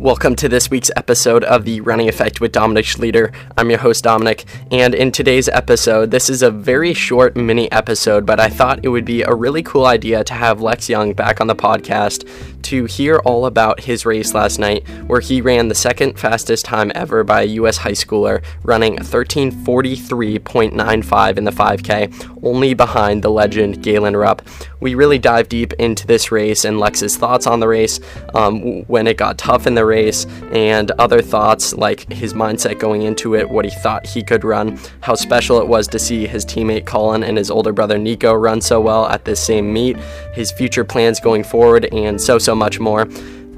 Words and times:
Welcome 0.00 0.34
to 0.36 0.48
this 0.48 0.70
week's 0.70 0.90
episode 0.96 1.44
of 1.44 1.66
the 1.66 1.82
Running 1.82 2.08
Effect 2.08 2.40
with 2.40 2.52
Dominic 2.52 2.86
Schlueter. 2.86 3.34
I'm 3.58 3.68
your 3.68 3.80
host, 3.80 4.02
Dominic, 4.02 4.46
and 4.70 4.94
in 4.94 5.12
today's 5.12 5.46
episode, 5.50 6.10
this 6.10 6.30
is 6.30 6.40
a 6.40 6.50
very 6.50 6.94
short 6.94 7.36
mini 7.36 7.70
episode, 7.70 8.24
but 8.24 8.40
I 8.40 8.48
thought 8.48 8.80
it 8.82 8.88
would 8.88 9.04
be 9.04 9.20
a 9.20 9.34
really 9.34 9.62
cool 9.62 9.84
idea 9.84 10.24
to 10.24 10.32
have 10.32 10.62
Lex 10.62 10.88
Young 10.88 11.12
back 11.12 11.38
on 11.38 11.48
the 11.48 11.54
podcast 11.54 12.26
to 12.64 12.84
hear 12.84 13.18
all 13.18 13.46
about 13.46 13.80
his 13.80 14.06
race 14.06 14.34
last 14.34 14.58
night, 14.58 14.86
where 15.06 15.20
he 15.20 15.40
ran 15.40 15.68
the 15.68 15.74
second 15.74 16.18
fastest 16.18 16.64
time 16.64 16.90
ever 16.94 17.22
by 17.24 17.42
a 17.42 17.46
U.S. 17.46 17.78
high 17.78 17.92
schooler, 17.92 18.42
running 18.62 18.96
1343.95 18.96 21.36
in 21.36 21.44
the 21.44 21.50
5K, 21.50 22.38
only 22.42 22.74
behind 22.74 23.22
the 23.22 23.30
legend 23.30 23.82
Galen 23.82 24.16
Rupp. 24.16 24.42
We 24.80 24.94
really 24.94 25.18
dive 25.18 25.48
deep 25.48 25.72
into 25.74 26.06
this 26.06 26.32
race 26.32 26.64
and 26.64 26.78
Lex's 26.78 27.16
thoughts 27.16 27.46
on 27.46 27.60
the 27.60 27.68
race 27.68 28.00
um, 28.34 28.82
when 28.84 29.06
it 29.06 29.16
got 29.16 29.38
tough 29.38 29.66
in 29.66 29.74
the 29.74 29.84
race, 29.84 30.26
and 30.52 30.90
other 30.92 31.20
thoughts 31.20 31.74
like 31.74 32.10
his 32.12 32.34
mindset 32.34 32.78
going 32.78 33.02
into 33.02 33.34
it, 33.34 33.50
what 33.50 33.64
he 33.64 33.70
thought 33.70 34.06
he 34.06 34.22
could 34.22 34.44
run, 34.44 34.78
how 35.00 35.14
special 35.14 35.60
it 35.60 35.68
was 35.68 35.86
to 35.88 35.98
see 35.98 36.26
his 36.26 36.46
teammate 36.46 36.86
Colin 36.86 37.22
and 37.22 37.36
his 37.36 37.50
older 37.50 37.72
brother 37.72 37.98
Nico 37.98 38.32
run 38.32 38.60
so 38.60 38.80
well 38.80 39.06
at 39.06 39.24
this 39.24 39.40
same 39.40 39.72
meet, 39.72 39.96
his 40.34 40.52
future 40.52 40.84
plans 40.84 41.20
going 41.20 41.44
forward, 41.44 41.86
and 41.92 42.20
so, 42.20 42.38
so 42.38 42.49
much 42.54 42.80
more 42.80 43.06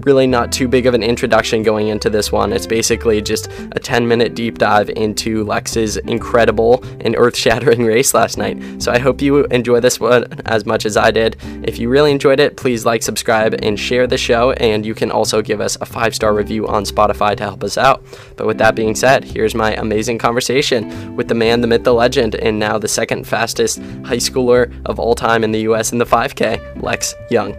really 0.04 0.26
not 0.26 0.52
too 0.52 0.68
big 0.68 0.86
of 0.86 0.94
an 0.94 1.02
introduction 1.02 1.62
going 1.62 1.88
into 1.88 2.10
this 2.10 2.32
one. 2.32 2.52
It's 2.52 2.66
basically 2.66 3.20
just 3.22 3.48
a 3.72 3.78
10 3.78 4.06
minute 4.06 4.34
deep 4.34 4.58
dive 4.58 4.90
into 4.90 5.44
Lex's 5.44 5.96
incredible 5.96 6.84
and 7.00 7.14
earth 7.16 7.36
shattering 7.36 7.84
race 7.84 8.14
last 8.14 8.38
night. 8.38 8.82
So 8.82 8.92
I 8.92 8.98
hope 8.98 9.22
you 9.22 9.44
enjoy 9.46 9.80
this 9.80 10.00
one 10.00 10.24
as 10.46 10.66
much 10.66 10.86
as 10.86 10.96
I 10.96 11.10
did. 11.10 11.36
If 11.64 11.78
you 11.78 11.88
really 11.88 12.10
enjoyed 12.10 12.40
it, 12.40 12.56
please 12.56 12.84
like, 12.84 13.02
subscribe, 13.02 13.54
and 13.62 13.78
share 13.78 14.06
the 14.06 14.18
show. 14.18 14.52
And 14.52 14.84
you 14.84 14.94
can 14.94 15.10
also 15.10 15.42
give 15.42 15.60
us 15.60 15.76
a 15.80 15.86
five 15.86 16.14
star 16.14 16.34
review 16.34 16.66
on 16.66 16.84
Spotify 16.84 17.36
to 17.36 17.44
help 17.44 17.64
us 17.64 17.78
out. 17.78 18.04
But 18.36 18.46
with 18.46 18.58
that 18.58 18.74
being 18.74 18.94
said, 18.94 19.24
here's 19.24 19.54
my 19.54 19.74
amazing 19.74 20.18
conversation 20.18 21.16
with 21.16 21.28
the 21.28 21.34
man, 21.34 21.60
the 21.60 21.66
myth, 21.66 21.84
the 21.84 21.94
legend, 21.94 22.34
and 22.34 22.58
now 22.58 22.78
the 22.78 22.88
second 22.88 23.26
fastest 23.26 23.78
high 24.04 24.16
schooler 24.16 24.72
of 24.86 24.98
all 24.98 25.14
time 25.14 25.44
in 25.44 25.52
the 25.52 25.60
US 25.60 25.92
in 25.92 25.98
the 25.98 26.06
5K, 26.06 26.82
Lex 26.82 27.14
Young. 27.30 27.56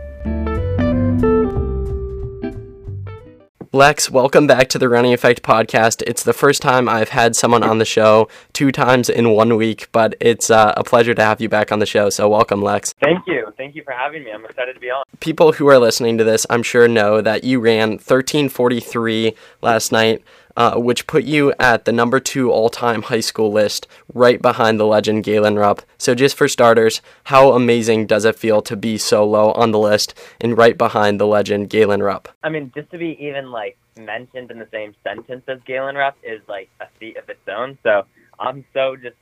Lex, 3.75 4.07
welcome 4.07 4.45
back 4.45 4.69
to 4.69 4.77
the 4.77 4.87
Running 4.87 5.13
Effect 5.13 5.41
podcast. 5.41 6.03
It's 6.05 6.21
the 6.21 6.31
first 6.31 6.61
time 6.61 6.87
I've 6.87 7.09
had 7.09 7.35
someone 7.35 7.63
on 7.63 7.79
the 7.79 7.85
show 7.85 8.29
two 8.53 8.71
times 8.71 9.09
in 9.09 9.31
one 9.31 9.55
week, 9.55 9.87
but 9.91 10.13
it's 10.19 10.51
uh, 10.51 10.75
a 10.77 10.83
pleasure 10.83 11.15
to 11.15 11.23
have 11.23 11.41
you 11.41 11.49
back 11.49 11.71
on 11.71 11.79
the 11.79 11.87
show. 11.87 12.11
So, 12.11 12.29
welcome, 12.29 12.61
Lex. 12.61 12.93
Thank 13.01 13.25
you. 13.25 13.51
Thank 13.57 13.73
you 13.73 13.81
for 13.83 13.91
having 13.91 14.25
me. 14.25 14.31
I'm 14.31 14.45
excited 14.45 14.75
to 14.75 14.79
be 14.79 14.91
on. 14.91 15.03
People 15.21 15.53
who 15.53 15.67
are 15.69 15.79
listening 15.79 16.19
to 16.19 16.23
this, 16.23 16.45
I'm 16.51 16.61
sure, 16.61 16.87
know 16.87 17.19
that 17.21 17.43
you 17.43 17.59
ran 17.59 17.93
1343 17.93 19.33
last 19.63 19.91
night 19.91 20.21
uh, 20.55 20.77
which 20.77 21.07
put 21.07 21.23
you 21.23 21.53
at 21.59 21.85
the 21.85 21.91
number 21.91 22.19
two 22.19 22.51
all 22.51 22.69
time 22.69 23.03
high 23.03 23.19
school 23.19 23.51
list, 23.51 23.87
right 24.13 24.41
behind 24.41 24.79
the 24.79 24.85
legend 24.85 25.23
Galen 25.23 25.55
Rupp. 25.55 25.81
So, 25.97 26.15
just 26.15 26.35
for 26.35 26.47
starters, 26.47 27.01
how 27.25 27.53
amazing 27.53 28.07
does 28.07 28.25
it 28.25 28.35
feel 28.35 28.61
to 28.63 28.75
be 28.75 28.97
so 28.97 29.25
low 29.25 29.51
on 29.53 29.71
the 29.71 29.79
list 29.79 30.13
and 30.39 30.57
right 30.57 30.77
behind 30.77 31.19
the 31.19 31.27
legend 31.27 31.69
Galen 31.69 32.03
Rupp? 32.03 32.29
I 32.43 32.49
mean, 32.49 32.71
just 32.75 32.91
to 32.91 32.97
be 32.97 33.17
even 33.19 33.51
like 33.51 33.77
mentioned 33.97 34.51
in 34.51 34.59
the 34.59 34.67
same 34.71 34.95
sentence 35.03 35.43
as 35.47 35.59
Galen 35.65 35.95
Rupp 35.95 36.17
is 36.23 36.41
like 36.47 36.69
a 36.79 36.87
feat 36.99 37.17
of 37.17 37.29
its 37.29 37.47
own. 37.47 37.77
So, 37.83 38.05
I'm 38.39 38.65
so 38.73 38.95
just 38.95 39.15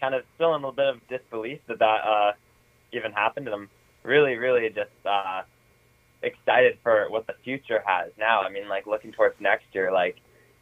kind 0.00 0.14
of 0.14 0.24
still 0.34 0.54
in 0.54 0.62
a 0.62 0.66
little 0.66 0.72
bit 0.72 0.86
of 0.86 1.08
disbelief 1.08 1.60
that 1.68 1.78
that 1.78 1.84
uh, 2.04 2.32
even 2.92 3.12
happened. 3.12 3.46
And 3.46 3.54
I'm 3.54 3.70
really, 4.02 4.36
really 4.36 4.68
just 4.68 4.90
uh, 5.06 5.42
excited 6.22 6.78
for 6.82 7.06
what 7.08 7.26
the 7.26 7.34
future 7.44 7.82
has 7.86 8.10
now. 8.18 8.42
I 8.42 8.50
mean, 8.50 8.68
like 8.68 8.86
looking 8.86 9.12
towards 9.12 9.40
next 9.40 9.66
year, 9.72 9.92
like 9.92 10.16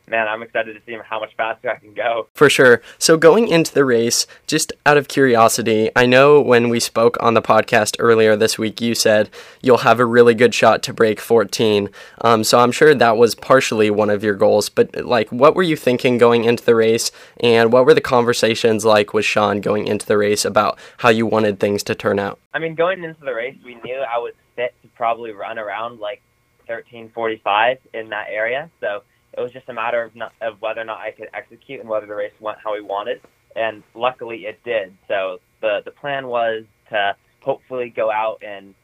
man, 0.09 0.29
I'm 0.29 0.43
excited 0.43 0.75
to 0.75 0.81
see 0.85 0.97
how 1.05 1.21
much 1.21 1.35
faster 1.37 1.71
I 1.71 1.77
can 1.77 1.95
go. 1.95 2.29
For 2.35 2.51
sure. 2.51 2.83
So, 2.99 3.17
going 3.17 3.49
into 3.49 3.73
the 3.73 3.85
race, 3.85 4.27
just 4.47 4.73
out 4.85 4.97
of 4.97 5.09
curiosity, 5.09 5.91
I 5.95 6.07
know 6.07 6.41
when 6.41 6.69
we 6.69 6.81
spoke 6.81 7.17
on 7.21 7.35
the 7.35 7.43
podcast 7.43 7.97
earlier 7.99 8.37
this 8.37 8.59
week, 8.59 8.81
you 8.81 8.95
said 8.95 9.31
you'll 9.63 9.79
have 9.79 10.01
a 10.01 10.05
really 10.05 10.35
good 10.35 10.55
shot 10.55 10.83
to 10.85 10.93
break 10.93 11.21
14. 11.21 11.89
Um, 12.23 12.45
so, 12.45 12.59
I'm 12.59 12.73
sure 12.73 12.95
that 12.95 13.17
was 13.17 13.35
partially 13.35 13.91
one 13.91 14.11
of 14.11 14.25
your 14.25 14.35
goals. 14.35 14.69
But, 14.69 15.05
like, 15.05 15.31
what 15.31 15.55
were 15.55 15.63
you 15.63 15.77
thinking 15.77 16.19
going 16.19 16.45
into 16.45 16.65
the 16.65 16.75
race? 16.75 17.11
And 17.39 17.73
what 17.73 17.87
were 17.87 17.95
the 17.95 18.01
conversations 18.01 18.85
like 18.85 19.15
with 19.15 19.25
Sean 19.25 19.61
going 19.61 19.87
into 19.87 20.07
the 20.07 20.19
race 20.19 20.45
about 20.45 20.79
how 20.99 21.09
you 21.09 21.27
wanted 21.27 21.61
things 21.61 21.83
to 21.85 21.95
turn 21.95 22.19
out? 22.19 22.39
I 22.53 22.59
mean, 22.59 22.75
going 22.75 23.05
into 23.05 23.25
the 23.25 23.35
race, 23.35 23.57
we 23.65 23.77
knew 23.77 24.01
I 24.01 24.19
was 24.19 24.35
fit 24.57 24.75
to 24.83 24.89
probably 24.89 25.33
run 25.33 25.59
around 25.59 26.01
like 26.01 26.23
13:45 26.69 27.79
in 27.95 28.11
that 28.11 28.29
area. 28.31 28.71
So 28.81 29.03
it 29.41 29.43
was 29.43 29.53
just 29.53 29.69
a 29.71 29.73
matter 29.73 30.03
of, 30.03 30.15
not, 30.15 30.33
of 30.43 30.61
whether 30.61 30.83
or 30.83 30.85
not 30.85 30.99
I 30.99 31.13
could 31.13 31.29
execute 31.33 31.81
and 31.81 31.89
whether 31.89 32.07
the 32.07 32.15
race 32.15 32.33
went 32.41 32.59
how 32.63 32.75
we 32.75 32.83
wanted. 32.83 33.23
And 33.57 33.83
luckily 33.95 34.47
it 34.47 34.61
did. 34.65 34.95
So 35.09 35.39
the 35.63 35.81
the 35.85 35.91
plan 35.91 36.27
was 36.27 36.65
to 36.91 37.17
hopefully 37.41 37.91
go 37.95 38.11
out 38.11 38.43
and 38.47 38.75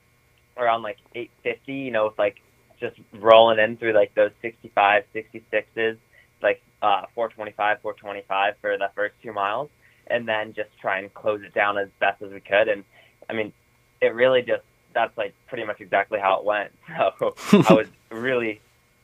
around 0.56 0.82
like 0.82 0.96
850, 1.14 1.72
you 1.74 1.90
know, 1.90 2.06
with 2.06 2.18
like 2.18 2.36
just 2.80 2.96
rolling 3.12 3.58
in 3.58 3.76
through 3.76 3.92
like 3.92 4.14
those 4.14 4.30
65, 4.40 5.04
66s, 5.14 5.98
like 6.42 6.62
uh, 6.82 7.02
425, 7.14 7.82
425 7.82 8.54
for 8.60 8.78
the 8.78 8.90
first 8.94 9.14
two 9.22 9.32
miles, 9.34 9.68
and 10.06 10.26
then 10.26 10.54
just 10.54 10.70
try 10.80 10.98
and 10.98 11.12
close 11.12 11.42
it 11.44 11.54
down 11.54 11.76
as 11.76 11.88
best 12.00 12.22
as 12.22 12.32
we 12.32 12.40
could. 12.40 12.68
And 12.68 12.82
I 13.28 13.34
mean, 13.34 13.52
it 14.00 14.14
really 14.14 14.40
just 14.40 14.62
that's 14.94 15.16
like 15.18 15.34
pretty 15.48 15.64
much 15.64 15.82
exactly 15.82 16.18
how 16.18 16.38
it 16.38 16.44
went. 16.46 16.72
So 17.18 17.34
I 17.68 17.72
was 17.74 17.88
really 18.10 18.62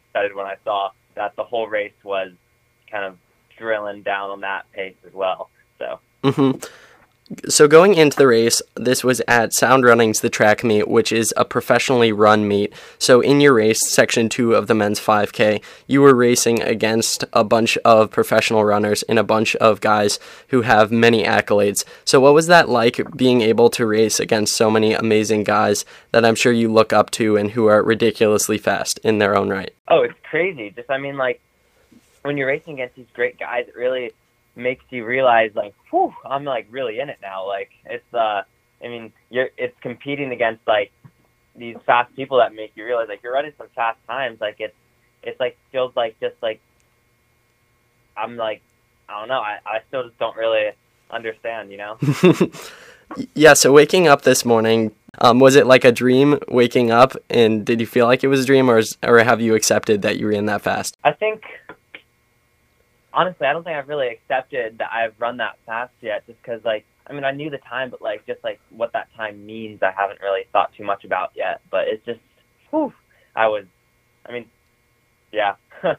excited 0.08 0.34
when 0.34 0.46
I 0.46 0.56
saw 0.64 0.90
that 1.15 1.37
the 1.37 1.45
whole 1.45 1.67
race 1.67 1.93
was 2.03 2.33
kind 2.91 3.05
of 3.05 3.17
drilling 3.59 4.03
down 4.03 4.31
on 4.31 4.41
that 4.41 4.71
pace 4.73 4.97
as 5.06 5.12
well. 5.12 5.50
So. 5.78 6.00
Mm-hmm. 6.25 6.59
So 7.48 7.69
going 7.69 7.94
into 7.94 8.16
the 8.16 8.26
race, 8.26 8.60
this 8.75 9.03
was 9.03 9.22
at 9.26 9.54
Sound 9.54 9.84
Runnings, 9.84 10.20
the 10.20 10.31
track 10.31 10.65
meet, 10.65 10.88
which 10.88 11.12
is 11.12 11.32
a 11.37 11.44
professionally 11.44 12.12
run 12.12 12.47
meet. 12.47 12.72
So 12.98 13.20
in 13.20 13.41
your 13.41 13.54
race, 13.54 13.91
section 13.91 14.28
two 14.28 14.54
of 14.54 14.66
the 14.66 14.75
men's 14.75 15.00
5K, 15.00 15.62
you 15.87 16.03
were 16.03 16.15
racing 16.15 16.62
against 16.62 17.25
a 17.32 17.44
bunch 17.44 17.76
of 17.78 18.10
professional 18.10 18.65
runners 18.65 19.03
and 19.04 19.19
a 19.19 19.25
bunch 19.25 19.54
of 19.56 19.81
guys 19.81 20.19
who 20.48 20.62
have 20.62 20.91
many 20.91 21.25
accolades. 21.25 21.84
So 22.04 22.20
what 22.20 22.34
was 22.34 22.48
that 22.48 22.69
like 22.69 23.00
being 23.16 23.41
able 23.41 23.70
to 23.70 23.87
race 23.87 24.20
against 24.20 24.56
so 24.56 24.70
many 24.70 24.93
amazing 24.93 25.44
guys 25.44 25.84
that 26.10 26.25
I'm 26.25 26.34
sure 26.34 26.53
you 26.53 26.72
look 26.72 26.93
up 26.93 27.10
to 27.12 27.37
and 27.37 27.53
who 27.53 27.66
are 27.66 27.82
ridiculously 27.82 28.59
fast 28.59 28.99
in 28.99 29.19
their 29.19 29.37
own 29.37 29.49
right? 29.49 29.75
Oh, 29.88 30.03
it's 30.03 30.19
crazy. 30.28 30.70
Just 30.70 30.91
I 30.91 30.99
mean, 30.99 31.16
like 31.16 31.41
when 32.22 32.37
you're 32.37 32.49
racing 32.49 32.75
against 32.75 32.97
these 32.97 33.06
great 33.14 33.38
guys, 33.38 33.69
it 33.69 33.76
really 33.76 34.12
makes 34.54 34.84
you 34.90 35.04
realize 35.04 35.50
like, 35.54 35.74
whew, 35.90 36.14
I'm 36.24 36.44
like 36.44 36.66
really 36.70 37.00
in 37.00 37.08
it 37.08 37.18
now. 37.22 37.46
Like 37.46 37.70
it's 37.86 38.14
uh 38.14 38.42
I 38.82 38.88
mean, 38.88 39.12
you're 39.30 39.48
it's 39.56 39.76
competing 39.80 40.32
against 40.32 40.66
like 40.66 40.92
these 41.54 41.76
fast 41.86 42.14
people 42.16 42.38
that 42.38 42.54
make 42.54 42.72
you 42.74 42.84
realize 42.84 43.08
like 43.08 43.22
you're 43.22 43.32
running 43.32 43.52
some 43.58 43.68
fast 43.74 43.98
times. 44.06 44.40
Like 44.40 44.56
it's 44.58 44.74
it's 45.22 45.38
like 45.38 45.56
feels 45.70 45.94
like 45.96 46.18
just 46.20 46.36
like 46.42 46.60
I'm 48.16 48.36
like 48.36 48.62
I 49.08 49.18
don't 49.18 49.28
know, 49.28 49.40
I, 49.40 49.58
I 49.66 49.80
still 49.88 50.04
just 50.04 50.18
don't 50.18 50.36
really 50.36 50.70
understand, 51.10 51.70
you 51.70 51.76
know? 51.76 51.98
yeah, 53.34 53.52
so 53.52 53.72
waking 53.72 54.08
up 54.08 54.22
this 54.22 54.44
morning, 54.44 54.92
um, 55.20 55.38
was 55.38 55.54
it 55.54 55.66
like 55.66 55.84
a 55.84 55.92
dream 55.92 56.38
waking 56.48 56.90
up 56.90 57.14
and 57.28 57.64
did 57.64 57.80
you 57.80 57.86
feel 57.86 58.06
like 58.06 58.24
it 58.24 58.28
was 58.28 58.44
a 58.44 58.46
dream 58.46 58.70
or, 58.70 58.78
is, 58.78 58.96
or 59.02 59.19
have 59.19 59.40
you 59.40 59.54
accepted 59.54 60.02
that 60.02 60.19
you 60.19 60.28
ran 60.28 60.46
that 60.46 60.62
fast? 60.62 60.96
I 61.04 61.12
think 61.12 61.42
honestly, 63.12 63.47
I 63.47 63.53
don't 63.53 63.65
think 63.65 63.77
I've 63.77 63.89
really 63.89 64.09
accepted 64.09 64.78
that 64.78 64.91
I've 64.93 65.15
run 65.19 65.37
that 65.39 65.59
fast 65.67 65.93
yet, 66.00 66.27
just 66.27 66.41
because 66.43 66.61
like 66.65 66.84
I 67.06 67.12
mean 67.12 67.25
I 67.25 67.33
knew 67.33 67.50
the 67.50 67.59
time, 67.59 67.91
but 67.91 68.03
like 68.03 68.27
just 68.27 68.43
like 68.45 68.61
what 68.71 68.93
that 68.93 69.09
time 69.17 69.45
means, 69.45 69.81
I 69.83 69.93
haven't 69.97 70.21
really 70.21 70.43
thought 70.53 70.71
too 70.77 70.84
much 70.84 71.05
about 71.05 71.31
yet. 71.34 71.61
But 71.71 71.89
it's 71.89 72.05
just, 72.05 72.21
whew, 72.71 72.93
I 73.37 73.49
was, 73.49 73.64
I 74.26 74.32
mean, 74.32 74.47
yeah. 75.32 75.55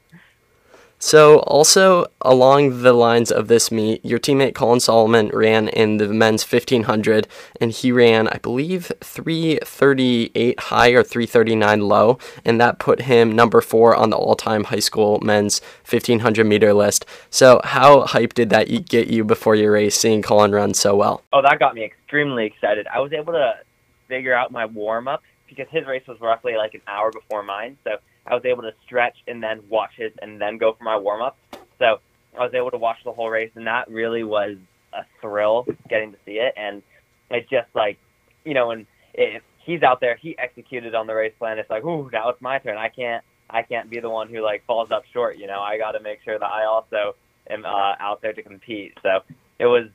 So, 1.06 1.40
also 1.40 2.06
along 2.22 2.82
the 2.82 2.94
lines 2.94 3.30
of 3.30 3.50
this 3.50 3.74
meet, 3.74 4.06
your 4.06 4.20
teammate 4.20 4.56
Colin 4.56 4.80
Sahlman 4.80 5.34
ran 5.34 5.68
in 5.68 5.98
the 5.98 6.08
men's 6.08 6.50
1500, 6.50 7.28
and 7.60 7.72
he 7.72 7.92
ran, 7.92 8.30
I 8.30 8.38
believe, 8.38 8.90
338 9.02 10.60
high 10.62 10.92
or 10.92 11.04
339 11.04 11.82
low, 11.82 12.20
and 12.46 12.60
that 12.62 12.80
put 12.80 13.02
him 13.02 13.34
number 13.34 13.60
four 13.60 13.94
on 13.94 14.12
the 14.12 14.16
all 14.16 14.36
time 14.36 14.64
high 14.64 14.80
school 14.80 15.20
men's 15.20 15.60
1500 15.86 16.48
meter 16.48 16.74
list. 16.74 17.06
So, 17.30 17.60
how 17.66 18.06
hyped 18.06 18.36
did 18.36 18.50
that 18.52 18.88
get 18.88 19.10
you 19.10 19.26
before 19.26 19.56
your 19.56 19.74
race, 19.74 19.96
seeing 19.96 20.22
Colin 20.22 20.54
run 20.54 20.74
so 20.74 20.96
well? 20.96 21.22
Oh, 21.34 21.42
that 21.42 21.60
got 21.60 21.76
me 21.76 21.84
extremely 21.84 22.46
excited. 22.46 22.88
I 22.88 23.02
was 23.02 23.12
able 23.12 23.34
to 23.34 23.56
figure 24.08 24.34
out 24.34 24.54
my 24.54 24.68
warm 24.68 25.10
up 25.10 25.22
because 25.50 25.68
his 25.70 25.86
race 25.86 26.08
was 26.08 26.22
roughly 26.22 26.56
like 26.56 26.76
an 26.76 26.82
hour 26.88 27.12
before 27.12 27.44
mine. 27.44 27.78
So, 27.84 27.98
I 28.26 28.36
was 28.36 28.46
able 28.46 28.64
to 28.64 28.74
stretch 28.86 29.18
and 29.28 29.44
then 29.44 29.62
watch 29.70 29.92
his 29.98 30.12
and 30.22 30.40
then 30.40 30.58
go 30.58 30.74
for 30.74 30.84
my 30.84 30.98
warm 30.98 31.22
up. 31.22 31.38
So 31.80 32.00
I 32.38 32.44
was 32.44 32.54
able 32.54 32.72
to 32.72 32.78
watch 32.78 32.98
the 33.04 33.12
whole 33.12 33.30
race, 33.30 33.52
and 33.56 33.68
that 33.68 33.90
really 33.90 34.24
was 34.24 34.58
a 34.94 35.04
thrill 35.22 35.66
getting 35.90 36.12
to 36.12 36.18
see 36.26 36.34
it. 36.34 36.54
And 36.56 36.82
it's 37.30 37.50
just 37.50 37.68
like, 37.74 37.98
you 38.46 38.54
know, 38.54 38.68
when 38.68 38.88
if 39.14 39.44
he's 39.66 39.84
out 39.84 40.00
there, 40.00 40.16
he 40.16 40.38
executed 40.38 40.96
on 40.96 41.08
the 41.08 41.14
race 41.14 41.34
plan. 41.38 41.60
It's 41.60 41.70
like, 41.70 41.84
ooh, 41.84 42.10
now 42.12 42.30
it's 42.30 42.42
my 42.42 42.60
turn. 42.60 42.78
I 42.78 42.90
can't, 42.90 43.24
I 43.50 43.62
can't 43.62 43.90
be 43.90 44.00
the 44.00 44.10
one 44.10 44.30
who 44.30 44.42
like 44.42 44.66
falls 44.66 44.92
up 44.92 45.04
short. 45.14 45.38
You 45.38 45.48
know, 45.48 45.60
I 45.60 45.78
got 45.78 45.92
to 45.92 46.00
make 46.00 46.20
sure 46.24 46.38
that 46.38 46.46
I 46.46 46.66
also 46.66 47.16
am 47.50 47.66
uh, 47.66 47.96
out 48.00 48.22
there 48.22 48.34
to 48.34 48.42
compete. 48.42 48.98
So 49.04 49.22
it 49.60 49.66
was, 49.66 49.88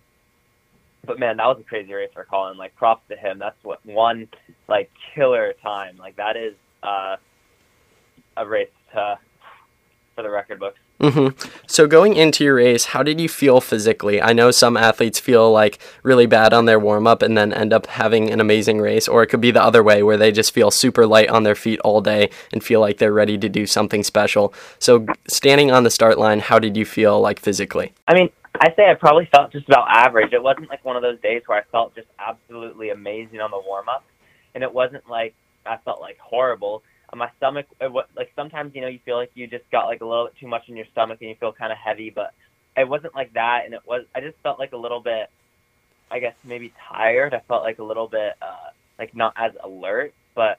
but 1.05 1.19
man, 1.19 1.39
that 1.39 1.47
was 1.47 1.59
a 1.61 1.65
crazy 1.65 1.93
race 1.93 2.11
for 2.13 2.25
Colin. 2.25 2.57
Like 2.57 2.77
props 2.77 3.03
to 3.09 3.17
him. 3.17 3.39
That's 3.39 3.63
what 3.63 3.85
one 3.85 4.29
like 4.69 4.91
killer 5.15 5.55
time. 5.63 5.97
Like 5.97 6.17
that 6.17 6.37
is 6.37 6.55
uh, 6.83 7.17
a 8.39 8.47
race 8.47 8.71
to, 8.93 9.19
for 10.15 10.23
the 10.23 10.31
record 10.31 10.61
books. 10.61 10.79
hmm 11.01 11.29
So 11.67 11.87
going 11.87 12.17
into 12.17 12.45
your 12.45 12.55
race, 12.55 12.87
how 12.87 13.03
did 13.03 13.21
you 13.21 13.29
feel 13.29 13.61
physically? 13.61 14.21
I 14.21 14.33
know 14.33 14.51
some 14.51 14.77
athletes 14.77 15.21
feel 15.21 15.51
like 15.53 15.79
really 16.03 16.27
bad 16.27 16.53
on 16.53 16.65
their 16.65 16.79
warm 16.79 17.07
up 17.07 17.23
and 17.23 17.37
then 17.37 17.53
end 17.53 17.73
up 17.73 17.87
having 17.87 18.31
an 18.31 18.41
amazing 18.41 18.81
race, 18.81 19.07
or 19.07 19.23
it 19.23 19.29
could 19.29 19.41
be 19.41 19.51
the 19.51 19.63
other 19.63 19.83
way 19.83 20.03
where 20.03 20.17
they 20.17 20.33
just 20.33 20.53
feel 20.53 20.71
super 20.71 21.07
light 21.07 21.29
on 21.29 21.43
their 21.43 21.55
feet 21.55 21.81
all 21.81 22.01
day 22.01 22.31
and 22.53 22.65
feel 22.65 22.81
like 22.81 22.99
they're 22.99 23.13
ready 23.13 23.39
to 23.39 23.49
do 23.49 23.67
something 23.67 24.03
special. 24.03 24.53
So 24.79 25.07
standing 25.29 25.71
on 25.71 25.85
the 25.85 25.91
start 25.91 26.19
line, 26.19 26.41
how 26.41 26.59
did 26.59 26.77
you 26.77 26.85
feel 26.85 27.21
like 27.21 27.39
physically? 27.39 27.93
I 28.07 28.15
mean, 28.15 28.31
I 28.61 28.73
say 28.75 28.91
I 28.91 28.95
probably 28.95 29.27
felt 29.27 29.53
just 29.53 29.69
about 29.69 29.87
average. 29.89 30.33
It 30.33 30.43
wasn't 30.43 30.69
like 30.69 30.85
one 30.85 30.97
of 30.97 31.03
those 31.03 31.21
days 31.21 31.43
where 31.47 31.59
I 31.59 31.63
felt 31.71 31.95
just 31.95 32.09
absolutely 32.19 32.91
amazing 32.91 33.41
on 33.41 33.51
the 33.51 33.61
warm 33.65 33.89
up, 33.89 34.05
and 34.55 34.65
it 34.65 34.73
wasn't 34.73 35.09
like 35.09 35.35
I 35.65 35.77
felt 35.85 36.01
like 36.01 36.19
horrible. 36.19 36.83
Uh, 37.13 37.17
My 37.17 37.31
stomach, 37.37 37.67
it 37.81 37.91
wa- 37.91 38.05
like 38.17 38.33
sometimes 38.37 38.75
you 38.75 38.81
know 38.81 38.89
you 38.89 38.99
feel 39.05 39.17
like 39.17 39.31
you 39.35 39.47
just 39.47 39.69
got 39.71 39.87
like 39.87 40.01
a 40.01 40.07
little 40.07 40.27
bit 40.27 40.35
too 40.41 40.47
much 40.49 40.69
in 40.69 40.77
your 40.77 40.87
stomach 40.93 41.19
and 41.21 41.31
you 41.31 41.37
feel 41.37 41.53
kind 41.53 41.73
of 41.73 41.79
heavy, 41.79 42.11
but 42.11 42.33
it 42.77 42.89
wasn't 42.89 43.15
like 43.15 43.33
that, 43.35 43.63
and 43.65 43.75
it 43.75 43.81
was. 43.87 44.05
I 44.15 44.21
just 44.21 44.37
felt 44.43 44.59
like 44.59 44.73
a 44.73 44.77
little 44.77 45.01
bit, 45.01 45.31
I 46.11 46.19
guess 46.21 46.35
maybe 46.45 46.73
tired. 46.89 47.35
I 47.35 47.41
felt 47.49 47.63
like 47.63 47.79
a 47.79 47.85
little 47.85 48.09
bit 48.09 48.35
uh, 48.43 48.71
like 48.99 49.15
not 49.17 49.33
as 49.37 49.53
alert, 49.65 50.15
but 50.35 50.59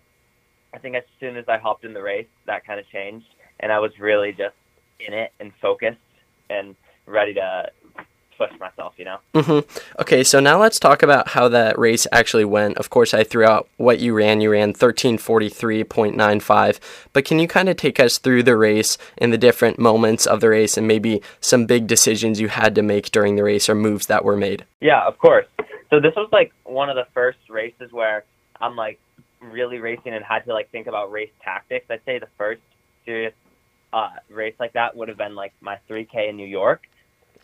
I 0.73 0.77
think 0.79 0.95
as 0.95 1.03
soon 1.19 1.37
as 1.37 1.45
I 1.47 1.57
hopped 1.57 1.85
in 1.85 1.93
the 1.93 2.01
race, 2.01 2.27
that 2.45 2.65
kind 2.65 2.79
of 2.79 2.87
changed, 2.89 3.27
and 3.59 3.71
I 3.71 3.79
was 3.79 3.91
really 3.99 4.31
just 4.31 4.55
in 4.99 5.13
it 5.13 5.31
and 5.39 5.51
focused 5.61 5.97
and 6.49 6.75
ready 7.05 7.33
to 7.35 7.71
push 8.39 8.51
myself. 8.59 8.93
You 8.97 9.05
know. 9.05 9.17
hmm 9.35 9.59
Okay, 9.99 10.23
so 10.23 10.39
now 10.39 10.59
let's 10.59 10.79
talk 10.79 11.03
about 11.03 11.29
how 11.29 11.47
that 11.49 11.77
race 11.77 12.07
actually 12.11 12.45
went. 12.45 12.77
Of 12.77 12.89
course, 12.89 13.13
I 13.13 13.23
threw 13.23 13.45
out 13.45 13.67
what 13.77 13.99
you 13.99 14.15
ran. 14.15 14.41
You 14.41 14.51
ran 14.51 14.73
1343.95, 14.73 16.79
but 17.13 17.25
can 17.25 17.39
you 17.39 17.47
kind 17.47 17.69
of 17.69 17.77
take 17.77 17.99
us 17.99 18.17
through 18.17 18.43
the 18.43 18.57
race 18.57 18.97
and 19.17 19.31
the 19.31 19.37
different 19.37 19.77
moments 19.77 20.25
of 20.25 20.39
the 20.39 20.49
race 20.49 20.77
and 20.77 20.87
maybe 20.87 21.21
some 21.41 21.65
big 21.65 21.85
decisions 21.85 22.39
you 22.39 22.47
had 22.47 22.73
to 22.75 22.81
make 22.81 23.11
during 23.11 23.35
the 23.35 23.43
race 23.43 23.69
or 23.69 23.75
moves 23.75 24.07
that 24.07 24.23
were 24.23 24.37
made? 24.37 24.65
Yeah, 24.79 25.05
of 25.05 25.17
course. 25.19 25.45
So 25.89 25.99
this 25.99 26.15
was 26.15 26.29
like 26.31 26.53
one 26.63 26.89
of 26.89 26.95
the 26.95 27.07
first 27.13 27.39
races 27.49 27.91
where 27.91 28.23
I'm 28.61 28.75
like 28.75 28.99
really 29.41 29.79
racing 29.79 30.13
and 30.13 30.23
had 30.23 30.45
to 30.45 30.53
like 30.53 30.71
think 30.71 30.87
about 30.87 31.11
race 31.11 31.31
tactics. 31.43 31.85
I'd 31.89 32.01
say 32.05 32.19
the 32.19 32.27
first 32.37 32.61
serious 33.05 33.33
uh, 33.91 34.09
race 34.29 34.53
like 34.59 34.73
that 34.73 34.95
would 34.95 35.07
have 35.07 35.17
been 35.17 35.35
like 35.35 35.53
my 35.61 35.77
3K 35.89 36.29
in 36.29 36.37
New 36.37 36.47
York. 36.47 36.83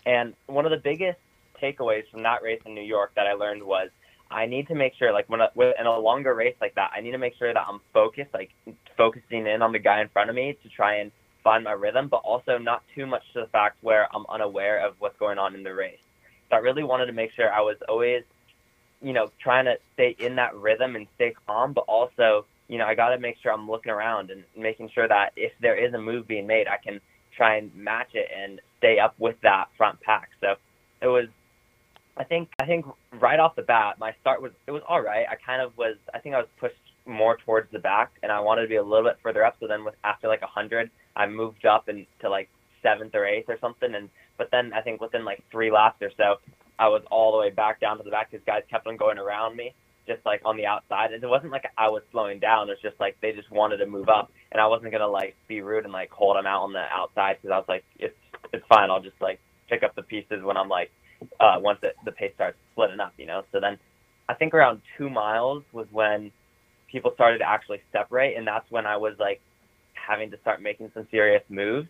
And 0.06 0.34
one 0.48 0.66
of 0.66 0.72
the 0.72 0.78
biggest 0.78 1.19
takeaways 1.62 2.10
from 2.12 2.24
that 2.24 2.44
race 2.44 2.62
in 2.66 2.75
New 2.75 2.84
York 2.84 3.12
that 3.16 3.28
I 3.28 3.34
learned 3.34 3.63
was 3.63 3.90
I 4.30 4.46
need 4.46 4.68
to 4.68 4.75
make 4.75 4.96
sure, 4.96 5.12
like 5.13 5.30
when 5.30 5.42
I, 5.42 5.48
in 5.80 5.86
a 5.86 6.00
longer 6.00 6.34
race 6.34 6.56
like 6.60 6.75
that, 6.75 6.92
I 6.96 7.02
need 7.02 7.12
to 7.12 7.18
make 7.18 7.36
sure 7.36 7.54
that 7.54 7.66
I'm 7.68 7.80
focused, 7.94 8.34
like 8.34 8.52
focusing 8.98 9.48
in 9.48 9.62
on 9.62 9.72
the 9.72 9.80
guy 9.80 10.02
in 10.02 10.10
front 10.10 10.30
of 10.30 10.36
me 10.36 10.57
to 10.63 10.69
try 10.69 10.96
and 10.96 11.12
find 11.44 11.63
my 11.63 11.72
rhythm, 11.72 12.07
but 12.07 12.18
also 12.18 12.57
not 12.57 12.84
too 12.96 13.06
much 13.06 13.24
to 13.34 13.42
the 13.42 13.48
fact 13.48 13.78
where 13.81 14.07
I'm 14.13 14.25
unaware 14.30 14.86
of 14.86 14.96
what's 15.00 15.18
going 15.19 15.38
on 15.38 15.54
in 15.54 15.63
the 15.63 15.74
race. 15.74 16.00
So 16.50 16.58
I 16.58 16.60
really 16.60 16.84
wanted 16.84 17.06
to 17.06 17.13
make 17.13 17.31
sure 17.34 17.51
I 17.51 17.62
was 17.62 17.78
always, 17.88 18.24
you 19.01 19.13
know, 19.13 19.31
trying 19.40 19.66
to 19.66 19.78
stay 19.94 20.16
in 20.18 20.36
that 20.38 20.56
rhythm 20.56 20.96
and 20.96 21.08
stay 21.16 21.36
calm, 21.46 21.74
but 21.74 21.86
also, 21.88 22.46
you 22.68 22.80
know, 22.80 22.86
I 22.86 22.96
got 22.96 23.10
to 23.10 23.19
make 23.19 23.38
sure 23.42 23.54
I'm 23.54 23.69
looking 23.69 23.92
around 23.92 24.31
and 24.31 24.44
making 24.58 24.90
sure 24.90 25.08
that 25.08 25.34
if 25.36 25.51
there 25.62 25.75
is 25.75 25.94
a 25.94 26.00
move 26.00 26.28
being 26.28 26.48
made, 26.48 26.68
I 26.68 26.78
can 26.78 27.00
try 27.36 27.58
and 27.58 27.74
match 27.76 28.10
it 28.14 28.28
and 28.36 28.62
stay 28.78 29.00
up 29.00 29.16
with 29.20 29.36
that 29.44 29.66
front 29.78 30.00
pack. 30.02 30.30
So 30.42 30.56
it 31.02 31.08
was, 31.08 31.28
I 32.18 32.24
think, 32.24 32.50
I 32.60 32.66
think 32.66 32.86
right 33.20 33.40
off 33.40 33.56
the 33.56 33.62
bat, 33.62 34.00
my 34.00 34.14
start 34.22 34.42
was 34.42 34.52
it 34.68 34.72
was 34.72 34.82
all 34.88 35.02
right. 35.02 35.26
I 35.30 35.36
kind 35.36 35.62
of 35.62 35.78
was, 35.78 35.98
I 36.14 36.20
think 36.20 36.36
I 36.36 36.40
was 36.40 36.48
pushed 36.60 36.76
more 37.06 37.38
towards 37.46 37.72
the 37.72 37.80
back, 37.80 38.12
and 38.24 38.32
I 38.32 38.40
wanted 38.40 38.64
to 38.64 38.68
be 38.68 38.78
a 38.78 38.84
little 38.84 39.04
bit 39.04 39.18
further 39.22 39.44
up. 39.44 39.56
So 39.60 39.68
then, 39.68 39.84
with 39.84 39.96
after 40.04 40.28
like 40.28 40.42
a 40.42 40.48
hundred, 40.48 40.90
I 41.16 41.28
moved 41.28 41.66
up 41.66 41.88
and 41.88 42.06
to 42.22 42.30
like 42.30 42.50
seventh 42.82 43.14
or 43.16 43.26
eighth 43.26 43.50
or 43.50 43.58
something, 43.60 43.94
and 43.94 44.10
but 44.38 44.50
then 44.52 44.74
I 44.74 44.82
think 44.82 45.02
within 45.02 45.26
like 45.26 45.44
three 45.52 45.72
laps 45.72 46.02
or 46.02 46.12
so, 46.18 46.36
I 46.80 46.88
was 46.88 47.04
all 47.12 47.32
the 47.32 47.38
way 47.38 47.52
back 47.52 47.80
down 47.80 47.98
to 47.98 48.04
the 48.04 48.12
back 48.12 48.32
because 48.32 48.46
guys 48.46 48.64
kept 48.70 48.88
on 48.88 48.98
going 48.98 49.18
around 49.18 49.56
me, 49.56 49.74
just 50.07 50.25
like 50.25 50.42
on 50.46 50.57
the 50.57 50.66
outside. 50.66 51.13
And 51.13 51.24
it 51.24 51.28
wasn't 51.30 51.52
like 51.52 51.66
I 51.78 51.90
was 51.90 52.04
slowing 52.12 52.40
down. 52.40 52.69
It 52.69 52.74
was 52.74 52.81
just 52.84 53.00
like 53.00 53.18
they 53.22 53.31
just 53.34 53.52
wanted 53.52 53.78
to 53.78 53.88
move 53.88 54.10
up, 54.10 54.31
and 54.52 54.62
I 54.62 54.68
wasn't 54.68 54.92
gonna 54.92 55.07
like 55.07 55.36
be 55.48 55.62
rude 55.62 55.86
and 55.86 55.94
like 55.94 56.12
hold 56.12 56.38
them 56.38 56.48
out 56.48 56.63
on 56.63 56.74
the 56.74 56.86
outside 56.92 57.38
because 57.42 57.54
I 57.54 57.57
was 57.57 57.68
like, 57.69 57.86
it's 58.00 58.16
it's 58.54 58.66
fine. 58.69 58.92
I'll 58.92 59.02
just 59.02 59.22
like 59.22 59.40
pick 59.69 59.84
up 59.84 59.96
the 59.96 60.04
pieces 60.04 60.44
when 60.44 60.57
I'm 60.57 60.69
like 60.69 60.92
uh, 61.40 61.57
once 61.60 61.80
the, 61.81 61.90
the 62.06 62.12
pace 62.12 62.34
starts 62.36 62.57
splitting 62.74 63.00
up, 63.00 63.13
you 63.18 63.25
know. 63.28 63.44
So 63.52 63.60
then 63.62 63.78
I 64.30 64.34
think 64.36 64.54
around 64.54 64.81
two 64.98 65.10
miles 65.10 65.63
was 65.74 65.88
when 65.92 66.31
people 66.92 67.12
started 67.16 67.40
to 67.40 67.50
actually 67.50 67.81
separate, 67.92 68.38
and 68.38 68.48
that's 68.48 68.69
when 68.72 68.86
I 68.86 68.98
was 68.98 69.16
like 69.19 69.42
having 69.94 70.31
to 70.31 70.40
start 70.42 70.62
making 70.62 70.92
some 70.94 71.08
serious 71.12 71.44
moves. 71.50 71.88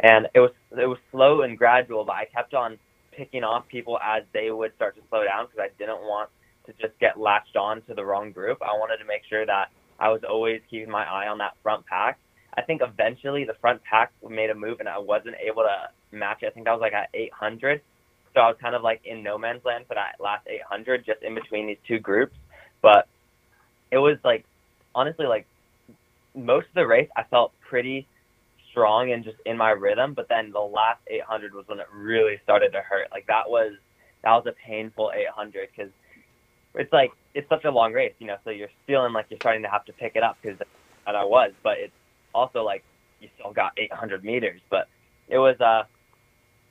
And 0.00 0.28
it 0.34 0.40
was 0.40 0.52
it 0.72 0.86
was 0.86 0.98
slow 1.12 1.42
and 1.42 1.58
gradual, 1.58 2.04
but 2.04 2.14
I 2.14 2.26
kept 2.34 2.54
on 2.54 2.78
picking 3.16 3.44
off 3.44 3.66
people 3.68 3.98
as 4.02 4.24
they 4.34 4.50
would 4.50 4.74
start 4.76 4.96
to 4.96 5.02
slow 5.08 5.24
down 5.24 5.46
because 5.46 5.60
I 5.60 5.70
didn't 5.78 6.00
want 6.02 6.30
to 6.66 6.72
just 6.80 6.98
get 7.00 7.18
latched 7.18 7.56
on 7.56 7.82
to 7.82 7.94
the 7.94 8.04
wrong 8.04 8.32
group. 8.32 8.58
I 8.62 8.76
wanted 8.78 8.98
to 8.98 9.04
make 9.04 9.22
sure 9.28 9.46
that 9.46 9.70
I 9.98 10.10
was 10.10 10.22
always 10.28 10.60
keeping 10.70 10.90
my 10.90 11.04
eye 11.04 11.28
on 11.28 11.38
that 11.38 11.54
front 11.62 11.86
pack. 11.86 12.18
I 12.56 12.62
think 12.62 12.80
eventually 12.82 13.44
the 13.44 13.54
front 13.60 13.82
pack 13.84 14.12
made 14.28 14.50
a 14.50 14.54
move 14.54 14.80
and 14.80 14.88
I 14.88 14.98
wasn't 14.98 15.36
able 15.44 15.62
to 15.62 16.16
match 16.16 16.38
it. 16.42 16.46
I 16.46 16.50
think 16.50 16.66
that 16.66 16.72
was 16.72 16.80
like 16.80 16.94
at 16.94 17.08
800. 17.14 17.80
So 18.34 18.40
I 18.40 18.48
was 18.48 18.56
kind 18.60 18.74
of 18.74 18.82
like 18.82 19.00
in 19.04 19.22
no 19.22 19.38
man's 19.38 19.64
land 19.64 19.84
for 19.88 19.94
that 19.94 20.16
last 20.20 20.46
800, 20.46 21.04
just 21.06 21.22
in 21.22 21.34
between 21.34 21.66
these 21.66 21.78
two 21.86 21.98
groups. 21.98 22.34
But 22.82 23.08
it 23.90 23.98
was 23.98 24.18
like, 24.24 24.44
honestly, 24.94 25.26
like 25.26 25.46
most 26.34 26.68
of 26.68 26.74
the 26.74 26.86
race, 26.86 27.08
I 27.16 27.24
felt 27.24 27.52
pretty 27.68 28.06
strong 28.70 29.12
and 29.12 29.24
just 29.24 29.38
in 29.46 29.56
my 29.56 29.70
rhythm. 29.70 30.14
But 30.14 30.28
then 30.28 30.52
the 30.52 30.60
last 30.60 31.00
800 31.08 31.54
was 31.54 31.64
when 31.66 31.80
it 31.80 31.86
really 31.94 32.38
started 32.44 32.72
to 32.72 32.80
hurt. 32.80 33.08
Like 33.10 33.26
that 33.26 33.48
was 33.48 33.72
that 34.22 34.32
was 34.32 34.46
a 34.46 34.52
painful 34.66 35.12
800 35.14 35.68
because 35.74 35.92
it's 36.76 36.92
like 36.92 37.12
it's 37.34 37.48
such 37.48 37.64
a 37.64 37.70
long 37.70 37.92
race, 37.92 38.14
you 38.18 38.26
know. 38.26 38.36
So 38.44 38.50
you're 38.50 38.68
feeling 38.86 39.12
like 39.12 39.26
you're 39.30 39.40
starting 39.40 39.62
to 39.62 39.68
have 39.68 39.84
to 39.86 39.92
pick 39.92 40.12
it 40.16 40.22
up 40.22 40.38
because 40.42 40.58
and 41.06 41.16
I 41.16 41.24
was, 41.24 41.52
but 41.62 41.78
it's 41.78 41.92
also 42.34 42.62
like 42.64 42.84
you 43.20 43.28
still 43.38 43.52
got 43.52 43.72
800 43.76 44.24
meters. 44.24 44.60
But 44.70 44.88
it 45.28 45.38
was 45.38 45.60
uh 45.60 45.84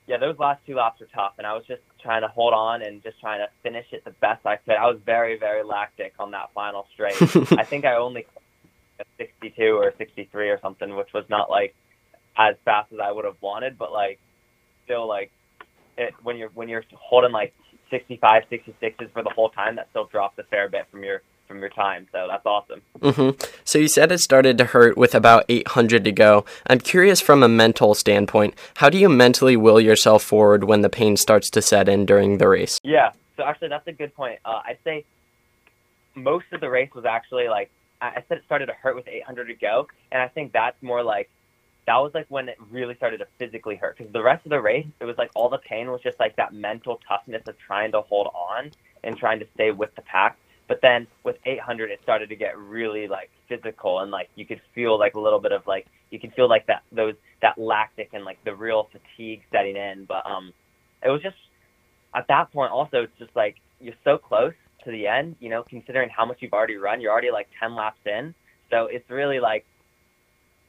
yeah, 0.07 0.17
those 0.17 0.37
last 0.37 0.61
two 0.67 0.75
laps 0.75 0.99
were 0.99 1.07
tough, 1.13 1.33
and 1.39 1.47
I 1.47 1.53
was 1.53 1.63
just 1.67 1.81
trying 2.01 2.21
to 2.21 2.27
hold 2.27 2.53
on 2.53 2.83
and 2.83 3.01
just 3.01 3.19
trying 3.19 3.39
to 3.39 3.47
finish 3.63 3.87
it 3.91 4.05
the 4.05 4.11
best 4.11 4.45
I 4.45 4.57
could. 4.57 4.75
I 4.75 4.85
was 4.85 4.99
very, 5.03 5.37
very 5.37 5.63
lactic 5.63 6.13
on 6.19 6.31
that 6.31 6.51
final 6.53 6.85
straight. 6.93 7.19
I 7.59 7.63
think 7.63 7.85
I 7.85 7.95
only 7.95 8.27
a 8.99 9.05
62 9.17 9.63
or 9.63 9.93
63 9.97 10.49
or 10.49 10.59
something, 10.61 10.95
which 10.95 11.09
was 11.13 11.25
not 11.29 11.49
like 11.49 11.75
as 12.37 12.55
fast 12.65 12.93
as 12.93 12.99
I 12.99 13.11
would 13.11 13.25
have 13.25 13.37
wanted, 13.41 13.77
but 13.77 13.91
like 13.91 14.19
still 14.83 15.07
like 15.07 15.31
it, 15.97 16.13
when 16.23 16.37
you're 16.37 16.49
when 16.49 16.69
you're 16.69 16.83
holding 16.93 17.31
like 17.31 17.53
65, 17.89 18.43
66s 18.51 19.11
for 19.11 19.23
the 19.23 19.29
whole 19.29 19.49
time, 19.49 19.75
that 19.75 19.87
still 19.89 20.05
drops 20.05 20.37
a 20.39 20.43
fair 20.43 20.69
bit 20.69 20.87
from 20.91 21.03
your 21.03 21.21
from 21.47 21.59
your 21.59 21.69
time. 21.69 22.07
So 22.11 22.27
that's 22.27 22.45
awesome. 22.45 22.81
hmm 23.01 23.29
So 23.63 23.77
you 23.77 23.87
said 23.87 24.11
it 24.11 24.17
started 24.17 24.57
to 24.57 24.65
hurt 24.65 24.97
with 24.97 25.13
about 25.13 25.45
800 25.47 26.03
to 26.03 26.11
go. 26.11 26.43
I'm 26.65 26.79
curious 26.79 27.21
from 27.21 27.43
a 27.43 27.47
mental 27.47 27.93
standpoint, 27.93 28.55
how 28.77 28.89
do 28.89 28.97
you 28.97 29.09
mentally 29.09 29.55
will 29.55 29.79
yourself 29.79 30.23
forward 30.23 30.63
when 30.63 30.81
the 30.81 30.89
pain 30.89 31.17
starts 31.17 31.51
to 31.51 31.61
set 31.61 31.87
in 31.87 32.07
during 32.07 32.39
the 32.39 32.47
race? 32.47 32.79
Yeah. 32.83 33.11
So 33.37 33.43
actually, 33.43 33.67
that's 33.67 33.87
a 33.87 33.91
good 33.91 34.15
point. 34.15 34.39
Uh, 34.43 34.61
I'd 34.65 34.79
say 34.83 35.05
most 36.15 36.45
of 36.51 36.61
the 36.61 36.69
race 36.69 36.89
was 36.95 37.05
actually 37.05 37.47
like 37.47 37.69
I 38.01 38.07
I 38.07 38.23
said 38.27 38.37
it 38.37 38.43
started 38.45 38.67
to 38.67 38.73
hurt 38.73 38.95
with 38.95 39.07
800 39.07 39.47
to 39.47 39.53
go, 39.55 39.87
and 40.11 40.21
I 40.21 40.27
think 40.29 40.51
that's 40.51 40.81
more 40.81 41.03
like 41.03 41.29
that 41.87 41.97
was 41.97 42.11
like 42.13 42.25
when 42.29 42.49
it 42.49 42.57
really 42.71 42.95
started 42.95 43.17
to 43.17 43.27
physically 43.37 43.75
hurt 43.75 43.97
because 43.97 44.11
the 44.11 44.21
rest 44.21 44.45
of 44.45 44.49
the 44.49 44.59
race 44.59 44.87
it 44.99 45.05
was 45.05 45.17
like 45.17 45.29
all 45.35 45.49
the 45.49 45.59
pain 45.59 45.91
was 45.91 46.01
just 46.01 46.19
like 46.19 46.35
that 46.35 46.53
mental 46.53 46.99
toughness 47.07 47.43
of 47.47 47.55
trying 47.59 47.91
to 47.91 48.01
hold 48.01 48.27
on 48.27 48.71
and 49.03 49.17
trying 49.17 49.39
to 49.39 49.47
stay 49.53 49.71
with 49.71 49.93
the 49.95 50.01
pack. 50.01 50.37
But 50.67 50.81
then 50.81 51.05
with 51.23 51.37
800, 51.45 51.91
it 51.91 51.99
started 52.01 52.29
to 52.29 52.35
get 52.35 52.57
really 52.57 53.07
like 53.07 53.29
physical 53.47 53.99
and 53.99 54.09
like 54.09 54.29
you 54.35 54.45
could 54.45 54.61
feel 54.73 54.97
like 54.97 55.13
a 55.13 55.19
little 55.19 55.39
bit 55.39 55.51
of 55.51 55.65
like 55.67 55.85
you 56.09 56.19
could 56.19 56.33
feel 56.33 56.49
like 56.49 56.65
that 56.67 56.81
those 56.91 57.13
that 57.41 57.57
lactic 57.57 58.09
and 58.13 58.25
like 58.25 58.43
the 58.43 58.55
real 58.55 58.89
fatigue 58.91 59.43
setting 59.51 59.75
in. 59.75 60.05
But 60.05 60.25
um, 60.25 60.53
it 61.03 61.09
was 61.09 61.21
just 61.21 61.37
at 62.15 62.27
that 62.29 62.51
point 62.51 62.71
also 62.71 63.03
it's 63.03 63.19
just 63.19 63.35
like 63.35 63.57
you're 63.79 63.93
so 64.03 64.17
close 64.17 64.53
to 64.85 64.91
the 64.91 65.05
end, 65.05 65.35
you 65.39 65.49
know, 65.49 65.63
considering 65.63 66.09
how 66.09 66.25
much 66.25 66.37
you've 66.41 66.53
already 66.53 66.77
run. 66.77 66.99
You're 66.99 67.11
already 67.11 67.31
like 67.31 67.47
10 67.59 67.75
laps 67.75 67.99
in, 68.05 68.33
so 68.71 68.87
it's 68.87 69.07
really 69.09 69.39
like 69.39 69.65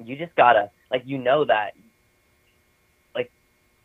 you 0.04 0.16
just 0.16 0.34
gotta 0.36 0.70
like 0.90 1.02
you 1.04 1.18
know 1.18 1.44
that 1.44 1.72
like 3.14 3.30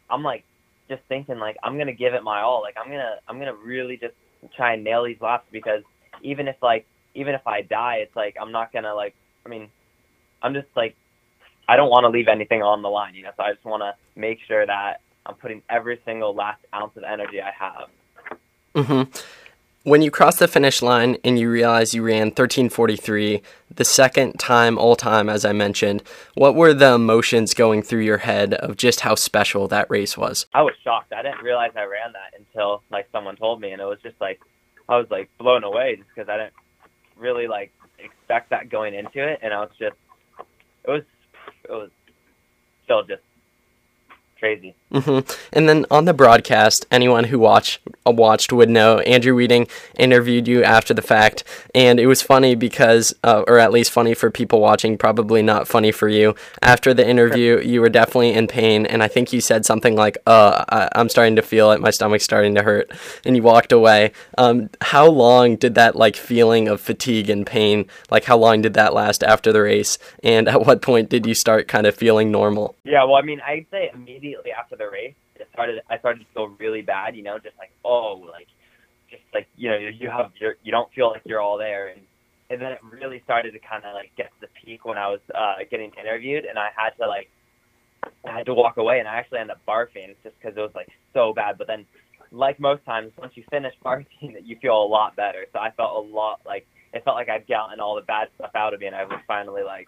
I'm 0.10 0.24
like 0.24 0.44
just 0.90 1.02
thinking 1.08 1.40
like 1.40 1.58
I'm 1.64 1.78
gonna 1.78 1.94
give 1.94 2.14
it 2.14 2.24
my 2.24 2.42
all. 2.42 2.62
Like 2.62 2.76
I'm 2.84 2.90
gonna 2.90 3.16
I'm 3.28 3.40
gonna 3.40 3.56
really 3.56 3.98
just 3.98 4.14
try 4.56 4.74
and 4.74 4.84
nail 4.84 5.04
these 5.04 5.22
laps 5.22 5.46
because 5.52 5.84
even 6.22 6.48
if 6.48 6.56
like 6.62 6.86
even 7.16 7.36
if 7.36 7.46
I 7.46 7.62
die, 7.62 7.98
it's 7.98 8.16
like 8.16 8.36
I'm 8.40 8.52
not 8.52 8.74
gonna 8.74 8.94
like 8.94 9.16
I 9.46 9.50
mean 9.50 9.70
I'm 10.42 10.54
just 10.54 10.68
like 10.76 10.96
I 11.68 11.76
don't 11.76 11.90
want 11.90 12.04
to 12.04 12.10
leave 12.10 12.28
anything 12.28 12.62
on 12.62 12.82
the 12.82 12.90
line, 12.90 13.16
you 13.16 13.24
know. 13.24 13.32
So 13.38 13.44
I 13.44 13.54
just 13.54 13.66
want 13.66 13.82
to 13.82 13.94
make 14.20 14.40
sure 14.48 14.66
that 14.66 15.02
I'm 15.26 15.36
putting 15.36 15.62
every 15.70 16.00
single 16.06 16.34
last 16.34 16.60
ounce 16.74 16.98
of 16.98 17.04
energy 17.04 17.40
I 17.42 17.52
have. 17.58 17.90
Mm-hmm. 18.76 19.12
When 19.84 20.04
you 20.04 20.12
cross 20.12 20.38
the 20.38 20.48
finish 20.48 20.84
line 20.84 21.18
and 21.24 21.40
you 21.40 21.50
realize 21.50 21.96
you 21.96 22.06
ran 22.06 22.28
1343, 22.28 23.42
the 23.74 23.84
second 23.84 24.34
time 24.38 24.78
all 24.78 24.96
time, 24.96 25.28
as 25.28 25.44
I 25.44 25.54
mentioned, 25.54 26.04
what 26.36 26.54
were 26.54 26.72
the 26.72 26.94
emotions 26.94 27.56
going 27.56 27.82
through 27.82 28.02
your 28.02 28.20
head 28.20 28.54
of 28.54 28.78
just 28.78 29.00
how 29.00 29.16
special 29.16 29.68
that 29.70 29.90
race 29.90 30.16
was? 30.16 30.46
I 30.54 30.62
was 30.62 30.76
shocked. 30.84 31.12
I 31.14 31.24
didn't 31.24 31.42
realize 31.42 31.72
I 31.76 31.86
ran 31.86 32.14
that 32.14 32.40
until 32.40 32.84
like 32.92 33.08
someone 33.12 33.38
told 33.38 33.60
me, 33.60 33.72
and 33.72 33.82
it 33.82 33.86
was 33.86 33.98
just 34.04 34.22
like 34.22 34.40
I 34.88 34.98
was 34.98 35.08
like 35.10 35.32
blown 35.40 35.64
away 35.64 35.96
just 35.96 36.10
because 36.14 36.30
I 36.30 36.38
didn't 36.38 36.54
really 37.18 37.48
like 37.48 37.74
expect 37.98 38.52
that 38.52 38.70
going 38.70 38.94
into 38.94 39.28
it, 39.28 39.40
and 39.42 39.52
I 39.52 39.62
was 39.62 39.72
just 39.80 39.96
it 40.86 40.92
was 40.92 41.04
it 41.64 41.72
was 41.72 41.90
still 42.84 43.02
just 43.02 43.24
crazy. 44.42 44.76
Mm-hmm. 44.92 45.32
And 45.54 45.70
then 45.70 45.86
on 45.90 46.04
the 46.04 46.14
broadcast, 46.14 46.86
anyone 46.92 47.26
who 47.26 47.40
watched 47.40 47.80
uh, 48.06 48.12
watched 48.12 48.52
would 48.52 48.70
know 48.70 49.00
Andrew 49.00 49.34
Wheating 49.36 49.68
interviewed 49.98 50.48
you 50.50 50.64
after 50.64 50.94
the 50.94 51.02
fact, 51.02 51.46
and 51.74 52.00
it 52.00 52.08
was 52.08 52.22
funny 52.22 52.56
because, 52.56 53.14
uh, 53.24 53.44
or 53.48 53.60
at 53.60 53.72
least 53.72 53.92
funny 53.92 54.14
for 54.14 54.30
people 54.30 54.60
watching, 54.60 54.98
probably 54.98 55.42
not 55.42 55.68
funny 55.68 55.92
for 55.92 56.10
you. 56.10 56.36
After 56.62 56.94
the 56.94 57.08
interview, 57.08 57.60
you 57.62 57.80
were 57.80 57.90
definitely 57.90 58.34
in 58.34 58.48
pain, 58.48 58.86
and 58.86 59.02
I 59.02 59.08
think 59.08 59.32
you 59.32 59.40
said 59.40 59.66
something 59.66 59.96
like, 59.96 60.18
"Uh, 60.26 60.66
I- 60.68 60.90
I'm 60.94 61.08
starting 61.08 61.36
to 61.38 61.42
feel 61.42 61.72
it. 61.72 61.80
My 61.80 61.92
stomach's 61.92 62.24
starting 62.26 62.56
to 62.56 62.64
hurt," 62.64 62.92
and 63.24 63.38
you 63.38 63.44
walked 63.44 63.72
away. 63.72 64.12
Um, 64.38 64.70
how 64.82 65.06
long 65.08 65.56
did 65.56 65.76
that 65.76 65.96
like 65.96 66.16
feeling 66.18 66.68
of 66.68 66.82
fatigue 66.82 67.30
and 67.30 67.46
pain, 67.46 67.86
like 68.10 68.26
how 68.26 68.38
long 68.38 68.62
did 68.62 68.74
that 68.74 68.94
last 68.94 69.24
after 69.24 69.54
the 69.54 69.62
race, 69.62 70.00
and 70.24 70.50
at 70.50 70.66
what 70.66 70.82
point 70.82 71.10
did 71.10 71.26
you 71.28 71.36
start 71.36 71.68
kind 71.68 71.86
of 71.86 71.96
feeling 71.96 72.32
normal? 72.32 72.76
Yeah, 72.84 73.04
well, 73.04 73.16
I 73.16 73.22
mean, 73.22 73.40
I'd 73.46 73.68
say 73.72 73.92
immediately 73.94 74.31
after 74.58 74.76
the 74.76 74.90
race, 74.90 75.16
it 75.36 75.48
started. 75.54 75.82
I 75.90 75.98
started 76.00 76.20
to 76.20 76.26
feel 76.34 76.48
really 76.60 76.82
bad. 76.82 77.16
You 77.16 77.24
know, 77.24 77.38
just 77.38 77.58
like 77.58 77.72
oh, 77.84 78.24
like 78.32 78.48
just 79.10 79.24
like 79.34 79.48
you 79.58 79.70
know, 79.70 79.78
you 79.78 80.10
have 80.10 80.32
your, 80.40 80.56
you 80.64 80.72
don't 80.72 80.92
feel 80.94 81.10
like 81.10 81.22
you're 81.26 81.42
all 81.42 81.58
there, 81.58 81.90
and 81.90 82.02
and 82.50 82.62
then 82.62 82.72
it 82.72 82.80
really 82.84 83.22
started 83.24 83.52
to 83.52 83.60
kind 83.60 83.84
of 83.86 83.94
like 83.94 84.12
get 84.18 84.32
to 84.40 84.48
the 84.48 84.48
peak 84.64 84.86
when 84.86 84.98
I 84.98 85.08
was 85.08 85.20
uh, 85.34 85.56
getting 85.70 85.92
interviewed, 86.00 86.46
and 86.46 86.58
I 86.58 86.70
had 86.76 86.92
to 87.02 87.08
like 87.08 87.30
I 88.26 88.32
had 88.32 88.46
to 88.48 88.54
walk 88.54 88.78
away, 88.78 89.00
and 89.00 89.08
I 89.08 89.16
actually 89.16 89.40
ended 89.40 89.58
up 89.58 89.66
barfing 89.68 90.16
just 90.24 90.36
because 90.40 90.58
it 90.58 90.62
was 90.62 90.72
like 90.76 90.90
so 91.14 91.34
bad. 91.34 91.58
But 91.58 91.68
then, 91.68 91.86
like 92.32 92.60
most 92.60 92.84
times, 92.86 93.12
once 93.18 93.34
you 93.36 93.44
finish 93.50 93.74
barfing, 93.86 94.34
that 94.34 94.46
you 94.46 94.58
feel 94.62 94.82
a 94.82 94.86
lot 94.86 95.16
better. 95.16 95.46
So 95.54 95.60
I 95.60 95.72
felt 95.72 96.06
a 96.06 96.10
lot 96.10 96.42
like 96.46 96.68
it 96.94 97.04
felt 97.04 97.16
like 97.16 97.30
I'd 97.30 97.48
gotten 97.48 97.80
all 97.80 97.96
the 97.96 98.02
bad 98.02 98.30
stuff 98.36 98.52
out 98.56 98.74
of 98.74 98.80
me, 98.80 98.88
and 98.88 98.96
I 98.96 99.06
was 99.06 99.20
finally 99.28 99.64
like 99.64 99.88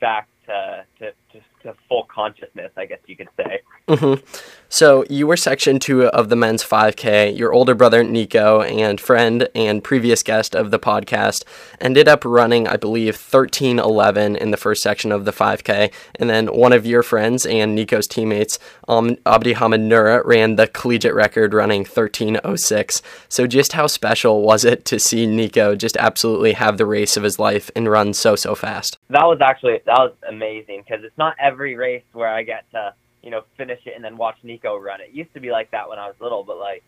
back 0.00 0.28
to 0.46 0.84
to, 0.98 1.12
to, 1.32 1.40
to 1.62 1.74
full 1.88 2.04
consciousness, 2.04 2.72
I 2.76 2.86
guess 2.86 2.98
you 3.06 3.16
could 3.16 3.28
say. 3.36 3.60
Mm-hmm. 3.88 4.24
So 4.68 5.04
you 5.08 5.28
were 5.28 5.36
section 5.36 5.78
two 5.78 6.06
of 6.06 6.28
the 6.28 6.34
men's 6.34 6.64
5K. 6.64 7.36
Your 7.36 7.52
older 7.52 7.74
brother 7.74 8.02
Nico 8.02 8.62
and 8.62 9.00
friend 9.00 9.48
and 9.54 9.82
previous 9.82 10.24
guest 10.24 10.56
of 10.56 10.72
the 10.72 10.78
podcast 10.78 11.44
ended 11.80 12.08
up 12.08 12.24
running, 12.24 12.66
I 12.66 12.76
believe, 12.76 13.16
13:11 13.16 14.36
in 14.36 14.50
the 14.50 14.56
first 14.56 14.82
section 14.82 15.12
of 15.12 15.24
the 15.24 15.32
5K, 15.32 15.92
and 16.16 16.28
then 16.28 16.48
one 16.48 16.72
of 16.72 16.84
your 16.84 17.02
friends 17.02 17.46
and 17.46 17.74
Nico's 17.74 18.08
teammates, 18.08 18.58
um, 18.88 19.16
Abdi 19.24 19.52
Hamid 19.52 19.82
Nura, 19.82 20.24
ran 20.24 20.56
the 20.56 20.66
collegiate 20.66 21.14
record 21.14 21.54
running 21.54 21.84
13:06. 21.84 23.02
So 23.28 23.46
just 23.46 23.74
how 23.74 23.86
special 23.86 24.42
was 24.42 24.64
it 24.64 24.84
to 24.86 24.98
see 24.98 25.26
Nico 25.26 25.76
just 25.76 25.96
absolutely 25.98 26.54
have 26.54 26.76
the 26.76 26.86
race 26.86 27.16
of 27.16 27.22
his 27.22 27.38
life 27.38 27.70
and 27.76 27.88
run 27.88 28.14
so 28.14 28.34
so 28.34 28.54
fast? 28.54 28.98
That 29.10 29.26
was 29.26 29.38
actually 29.40 29.80
that 29.86 29.98
was 29.98 30.12
amazing 30.36 30.82
because 30.86 31.04
it's 31.04 31.16
not 31.18 31.34
every 31.40 31.76
race 31.76 32.04
where 32.12 32.28
I 32.28 32.42
get 32.42 32.70
to 32.72 32.94
you 33.22 33.30
know 33.30 33.42
finish 33.56 33.80
it 33.86 33.94
and 33.94 34.04
then 34.04 34.16
watch 34.16 34.36
Nico 34.42 34.76
run. 34.76 35.00
It 35.00 35.10
used 35.12 35.32
to 35.34 35.40
be 35.40 35.50
like 35.50 35.70
that 35.72 35.88
when 35.88 35.98
I 35.98 36.06
was 36.06 36.16
little, 36.20 36.44
but 36.44 36.58
like 36.58 36.82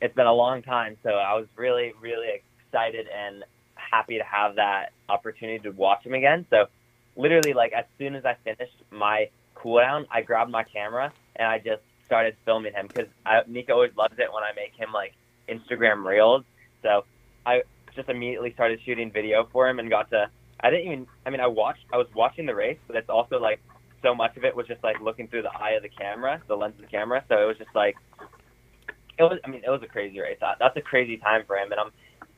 it's 0.00 0.14
been 0.14 0.26
a 0.26 0.34
long 0.34 0.62
time, 0.62 0.96
so 1.02 1.10
I 1.10 1.34
was 1.34 1.46
really 1.56 1.92
really 2.00 2.28
excited 2.68 3.06
and 3.08 3.44
happy 3.74 4.18
to 4.18 4.24
have 4.24 4.56
that 4.56 4.92
opportunity 5.08 5.58
to 5.60 5.70
watch 5.70 6.04
him 6.04 6.14
again. 6.14 6.46
So 6.50 6.66
literally 7.16 7.52
like 7.52 7.72
as 7.72 7.84
soon 7.98 8.14
as 8.14 8.24
I 8.24 8.36
finished 8.44 8.76
my 8.90 9.28
cool 9.54 9.78
down, 9.78 10.06
I 10.10 10.22
grabbed 10.22 10.50
my 10.50 10.64
camera 10.64 11.12
and 11.36 11.46
I 11.46 11.58
just 11.58 11.82
started 12.06 12.36
filming 12.44 12.72
him 12.72 12.88
because 12.88 13.08
Nico 13.46 13.74
always 13.74 13.96
loves 13.96 14.18
it 14.18 14.32
when 14.32 14.42
I 14.42 14.52
make 14.56 14.74
him 14.74 14.92
like 14.92 15.14
Instagram 15.48 16.04
reels. 16.04 16.44
So 16.82 17.04
I 17.46 17.62
just 17.94 18.08
immediately 18.08 18.52
started 18.52 18.80
shooting 18.84 19.10
video 19.10 19.48
for 19.52 19.68
him 19.68 19.78
and 19.78 19.88
got 19.90 20.10
to. 20.10 20.28
I 20.60 20.70
didn't 20.70 20.86
even. 20.86 21.06
I 21.26 21.30
mean, 21.30 21.40
I 21.40 21.46
watched. 21.46 21.84
I 21.92 21.96
was 21.96 22.06
watching 22.14 22.46
the 22.46 22.54
race, 22.54 22.78
but 22.86 22.96
it's 22.96 23.10
also 23.10 23.38
like 23.38 23.60
so 24.02 24.14
much 24.14 24.36
of 24.36 24.44
it 24.44 24.54
was 24.54 24.66
just 24.66 24.82
like 24.84 25.00
looking 25.00 25.28
through 25.28 25.42
the 25.42 25.52
eye 25.52 25.72
of 25.72 25.82
the 25.82 25.88
camera, 25.88 26.40
the 26.46 26.56
lens 26.56 26.74
of 26.76 26.82
the 26.82 26.90
camera. 26.90 27.24
So 27.28 27.42
it 27.42 27.46
was 27.46 27.58
just 27.58 27.74
like 27.74 27.96
it 29.18 29.22
was. 29.22 29.38
I 29.44 29.48
mean, 29.48 29.62
it 29.64 29.70
was 29.70 29.82
a 29.82 29.86
crazy 29.86 30.20
race. 30.20 30.38
That's 30.40 30.76
a 30.76 30.80
crazy 30.80 31.16
time 31.16 31.44
for 31.46 31.56
him, 31.56 31.72
and 31.72 31.80
I'm. 31.80 31.90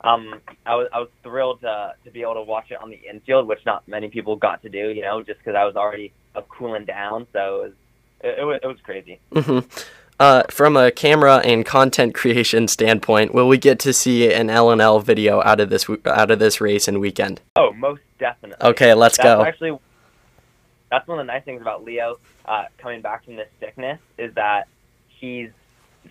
Um, 0.02 0.40
I 0.66 0.74
was 0.74 0.88
I 0.92 1.00
was 1.00 1.08
thrilled 1.22 1.62
to 1.62 1.94
to 2.04 2.10
be 2.10 2.22
able 2.22 2.34
to 2.34 2.42
watch 2.42 2.70
it 2.70 2.80
on 2.80 2.90
the 2.90 3.00
infield, 3.08 3.48
which 3.48 3.60
not 3.64 3.86
many 3.88 4.08
people 4.08 4.36
got 4.36 4.62
to 4.62 4.68
do. 4.68 4.90
You 4.90 5.02
know, 5.02 5.22
just 5.22 5.38
because 5.38 5.54
I 5.54 5.64
was 5.64 5.74
already 5.74 6.12
cooling 6.48 6.84
down, 6.84 7.26
so 7.32 7.56
it 7.56 7.62
was 7.62 7.72
it, 8.20 8.38
it 8.40 8.44
was, 8.44 8.60
it 8.62 8.66
was 8.66 8.76
crazy. 8.82 9.20
Mm-hmm. 9.32 9.66
Uh, 10.18 10.42
from 10.50 10.76
a 10.76 10.90
camera 10.90 11.38
and 11.44 11.64
content 11.66 12.14
creation 12.20 12.68
standpoint, 12.68 13.34
will 13.34 13.48
we 13.48 13.58
get 13.58 13.78
to 13.80 13.92
see 13.92 14.32
an 14.32 14.48
L&L 14.48 15.00
video 15.00 15.42
out 15.42 15.60
of 15.60 15.70
this 15.70 15.86
out 16.06 16.30
of 16.30 16.38
this 16.38 16.60
race 16.60 16.88
and 16.88 17.00
weekend? 17.00 17.40
Oh, 17.56 17.72
most 17.74 18.00
definitely. 18.18 18.66
Okay, 18.68 18.94
let's 18.94 19.16
that's 19.16 19.24
go. 19.24 19.42
Actually, 19.42 19.78
that's 20.90 21.06
one 21.08 21.18
of 21.18 21.26
the 21.26 21.32
nice 21.32 21.44
things 21.44 21.60
about 21.60 21.84
Leo 21.84 22.18
uh, 22.44 22.64
coming 22.78 23.02
back 23.02 23.24
from 23.24 23.36
this 23.36 23.48
sickness 23.60 23.98
is 24.18 24.34
that 24.34 24.68
he's 25.08 25.50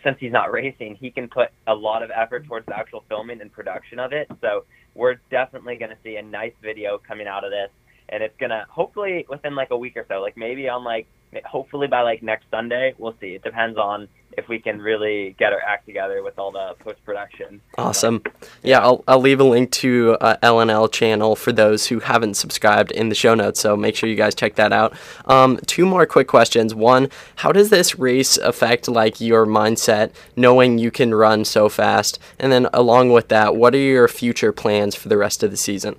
since 0.03 0.17
he's 0.19 0.31
not 0.31 0.51
racing, 0.51 0.95
he 0.95 1.09
can 1.09 1.27
put 1.27 1.49
a 1.67 1.73
lot 1.73 2.03
of 2.03 2.11
effort 2.11 2.45
towards 2.45 2.65
the 2.65 2.77
actual 2.77 3.03
filming 3.07 3.39
and 3.41 3.51
production 3.51 3.99
of 3.99 4.11
it. 4.11 4.29
So 4.41 4.65
we're 4.93 5.15
definitely 5.31 5.77
going 5.77 5.91
to 5.91 5.97
see 6.03 6.17
a 6.17 6.21
nice 6.21 6.53
video 6.61 6.97
coming 6.97 7.27
out 7.27 7.43
of 7.43 7.51
this, 7.51 7.69
and 8.09 8.21
it's 8.21 8.35
gonna 8.39 8.65
hopefully 8.69 9.25
within 9.29 9.55
like 9.55 9.71
a 9.71 9.77
week 9.77 9.97
or 9.97 10.05
so, 10.07 10.21
like 10.21 10.37
maybe 10.37 10.69
on 10.69 10.83
like 10.83 11.07
hopefully 11.45 11.87
by 11.87 12.01
like 12.01 12.23
next 12.23 12.45
Sunday. 12.51 12.93
We'll 12.97 13.15
see. 13.19 13.35
It 13.35 13.43
depends 13.43 13.77
on 13.77 14.07
if 14.37 14.47
we 14.49 14.59
can 14.59 14.81
really 14.81 15.35
get 15.39 15.53
our 15.53 15.61
act 15.61 15.85
together 15.85 16.21
with 16.23 16.37
all 16.37 16.51
the 16.51 16.75
post 16.79 17.03
production. 17.05 17.61
Awesome. 17.77 18.21
Yeah, 18.63 18.79
I'll, 18.79 19.03
I'll 19.07 19.19
leave 19.19 19.39
a 19.39 19.43
link 19.43 19.71
to 19.71 20.17
uh, 20.19 20.37
L&L 20.41 20.87
channel 20.89 21.35
for 21.35 21.51
those 21.51 21.87
who 21.87 21.99
haven't 21.99 22.35
subscribed 22.35 22.91
in 22.91 23.09
the 23.09 23.15
show 23.15 23.33
notes. 23.33 23.59
So 23.59 23.77
make 23.77 23.95
sure 23.95 24.09
you 24.09 24.15
guys 24.15 24.35
check 24.35 24.55
that 24.55 24.73
out. 24.73 24.93
Um, 25.25 25.57
two 25.65 25.85
more 25.85 26.05
quick 26.05 26.27
questions. 26.27 26.75
One, 26.75 27.09
how 27.37 27.51
does 27.51 27.69
this 27.69 27.97
race 27.97 28.37
affect 28.37 28.87
like 28.87 29.21
your 29.21 29.45
mindset, 29.45 30.11
knowing 30.35 30.77
you 30.77 30.91
can 30.91 31.13
run 31.13 31.45
so 31.45 31.69
fast? 31.69 32.19
And 32.39 32.51
then 32.51 32.67
along 32.73 33.11
with 33.11 33.29
that, 33.29 33.55
what 33.55 33.73
are 33.73 33.79
your 33.79 34.07
future 34.07 34.51
plans 34.51 34.95
for 34.95 35.09
the 35.09 35.17
rest 35.17 35.43
of 35.43 35.51
the 35.51 35.57
season? 35.57 35.95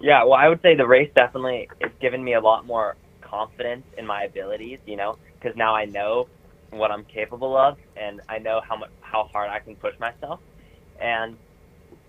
Yeah, 0.00 0.24
well, 0.24 0.34
I 0.34 0.48
would 0.48 0.62
say 0.62 0.74
the 0.74 0.86
race 0.86 1.10
definitely 1.14 1.68
it's 1.78 1.94
given 2.00 2.24
me 2.24 2.32
a 2.32 2.40
lot 2.40 2.64
more 2.64 2.96
confidence 3.30 3.84
in 3.96 4.06
my 4.06 4.24
abilities, 4.24 4.78
you 4.86 4.96
know, 4.96 5.16
because 5.38 5.56
now 5.56 5.74
I 5.74 5.84
know 5.84 6.28
what 6.70 6.90
I'm 6.90 7.04
capable 7.04 7.56
of 7.56 7.76
and 7.96 8.20
I 8.28 8.38
know 8.38 8.60
how 8.66 8.76
much 8.76 8.90
how 9.00 9.28
hard 9.32 9.50
I 9.50 9.58
can 9.60 9.76
push 9.76 9.94
myself. 9.98 10.40
And 11.00 11.36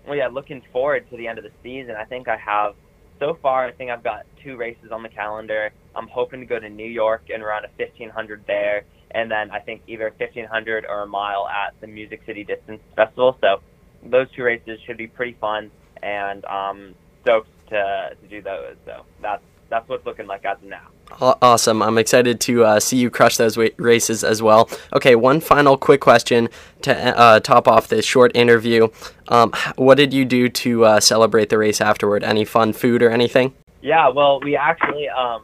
well, 0.06 0.16
yeah, 0.16 0.28
looking 0.28 0.62
forward 0.72 1.08
to 1.10 1.16
the 1.16 1.28
end 1.28 1.38
of 1.38 1.44
the 1.44 1.52
season, 1.62 1.94
I 1.96 2.04
think 2.04 2.28
I 2.28 2.36
have 2.36 2.74
so 3.18 3.38
far. 3.40 3.66
I 3.66 3.72
think 3.72 3.90
I've 3.90 4.02
got 4.02 4.26
two 4.42 4.56
races 4.56 4.90
on 4.90 5.02
the 5.02 5.08
calendar. 5.08 5.70
I'm 5.94 6.08
hoping 6.08 6.40
to 6.40 6.46
go 6.46 6.58
to 6.58 6.68
New 6.68 6.88
York 6.88 7.24
and 7.32 7.42
run 7.42 7.64
a 7.64 7.68
1500 7.76 8.44
there, 8.46 8.84
and 9.12 9.30
then 9.30 9.50
I 9.50 9.60
think 9.60 9.82
either 9.86 10.12
1500 10.18 10.86
or 10.88 11.02
a 11.02 11.06
mile 11.06 11.46
at 11.48 11.74
the 11.80 11.86
Music 11.86 12.22
City 12.26 12.44
Distance 12.44 12.80
Festival. 12.96 13.36
So 13.40 13.60
those 14.02 14.26
two 14.34 14.42
races 14.42 14.80
should 14.86 14.96
be 14.96 15.06
pretty 15.06 15.36
fun, 15.40 15.70
and 16.02 16.44
um, 16.46 16.94
stoked 17.22 17.50
to 17.68 18.16
to 18.20 18.28
do 18.28 18.42
those. 18.42 18.76
So 18.84 19.04
that's 19.20 19.42
that's 19.68 19.88
what's 19.88 20.04
looking 20.04 20.26
like 20.26 20.44
as 20.44 20.58
of 20.58 20.64
now. 20.64 20.88
Awesome. 21.20 21.82
I'm 21.82 21.98
excited 21.98 22.40
to 22.40 22.64
uh, 22.64 22.80
see 22.80 22.96
you 22.96 23.10
crush 23.10 23.36
those 23.36 23.56
races 23.56 24.24
as 24.24 24.42
well. 24.42 24.68
Okay, 24.92 25.14
one 25.14 25.40
final 25.40 25.76
quick 25.76 26.00
question 26.00 26.48
to 26.82 27.18
uh, 27.18 27.40
top 27.40 27.68
off 27.68 27.88
this 27.88 28.04
short 28.04 28.32
interview. 28.34 28.88
Um, 29.28 29.52
what 29.76 29.96
did 29.96 30.12
you 30.12 30.24
do 30.24 30.48
to 30.48 30.84
uh, 30.84 31.00
celebrate 31.00 31.48
the 31.48 31.58
race 31.58 31.80
afterward? 31.80 32.24
Any 32.24 32.44
fun 32.44 32.72
food 32.72 33.02
or 33.02 33.10
anything? 33.10 33.54
Yeah, 33.82 34.08
well, 34.08 34.40
we 34.40 34.56
actually, 34.56 35.08
um, 35.08 35.42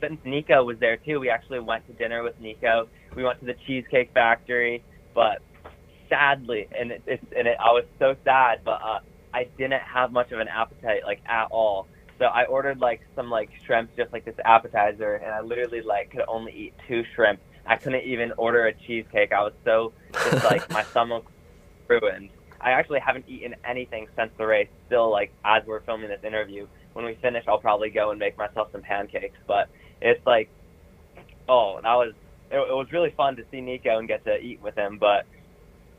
since 0.00 0.18
Nico 0.24 0.64
was 0.64 0.78
there 0.78 0.96
too, 0.96 1.20
we 1.20 1.30
actually 1.30 1.60
went 1.60 1.86
to 1.86 1.92
dinner 1.92 2.22
with 2.22 2.38
Nico. 2.40 2.88
We 3.14 3.24
went 3.24 3.40
to 3.40 3.46
the 3.46 3.56
Cheesecake 3.66 4.12
Factory, 4.14 4.82
but 5.14 5.42
sadly, 6.08 6.66
and 6.78 6.92
it, 6.92 7.02
it, 7.06 7.20
and 7.36 7.46
it, 7.46 7.56
I 7.60 7.72
was 7.72 7.84
so 7.98 8.16
sad, 8.24 8.60
but 8.64 8.80
uh, 8.82 9.00
I 9.34 9.48
didn't 9.58 9.82
have 9.82 10.12
much 10.12 10.32
of 10.32 10.40
an 10.40 10.48
appetite, 10.48 11.02
like 11.04 11.20
at 11.26 11.48
all. 11.50 11.86
So 12.18 12.26
I 12.26 12.44
ordered 12.46 12.80
like 12.80 13.00
some 13.14 13.30
like 13.30 13.50
shrimp, 13.64 13.94
just 13.96 14.12
like 14.12 14.24
this 14.24 14.34
appetizer, 14.44 15.14
and 15.14 15.32
I 15.32 15.40
literally 15.40 15.82
like 15.82 16.10
could 16.10 16.24
only 16.26 16.52
eat 16.52 16.74
two 16.86 17.04
shrimp. 17.14 17.40
I 17.66 17.76
couldn't 17.76 18.04
even 18.04 18.32
order 18.36 18.66
a 18.66 18.74
cheesecake. 18.74 19.32
I 19.32 19.42
was 19.42 19.52
so 19.64 19.92
just 20.12 20.44
like 20.50 20.68
my 20.70 20.82
stomach 20.84 21.24
ruined. 21.86 22.30
I 22.60 22.72
actually 22.72 22.98
haven't 22.98 23.28
eaten 23.28 23.54
anything 23.64 24.08
since 24.16 24.32
the 24.36 24.46
race. 24.46 24.68
Still, 24.86 25.10
like 25.10 25.32
as 25.44 25.62
we're 25.66 25.80
filming 25.80 26.08
this 26.08 26.24
interview, 26.24 26.66
when 26.92 27.04
we 27.04 27.14
finish, 27.22 27.44
I'll 27.46 27.60
probably 27.60 27.90
go 27.90 28.10
and 28.10 28.18
make 28.18 28.36
myself 28.36 28.72
some 28.72 28.82
pancakes. 28.82 29.38
But 29.46 29.68
it's 30.00 30.24
like, 30.26 30.50
oh, 31.48 31.78
that 31.80 31.94
was 31.94 32.14
it, 32.50 32.56
it 32.56 32.74
was 32.74 32.90
really 32.92 33.10
fun 33.16 33.36
to 33.36 33.44
see 33.50 33.60
Nico 33.60 33.98
and 33.98 34.08
get 34.08 34.24
to 34.24 34.38
eat 34.38 34.60
with 34.60 34.74
him, 34.74 34.98
but 34.98 35.26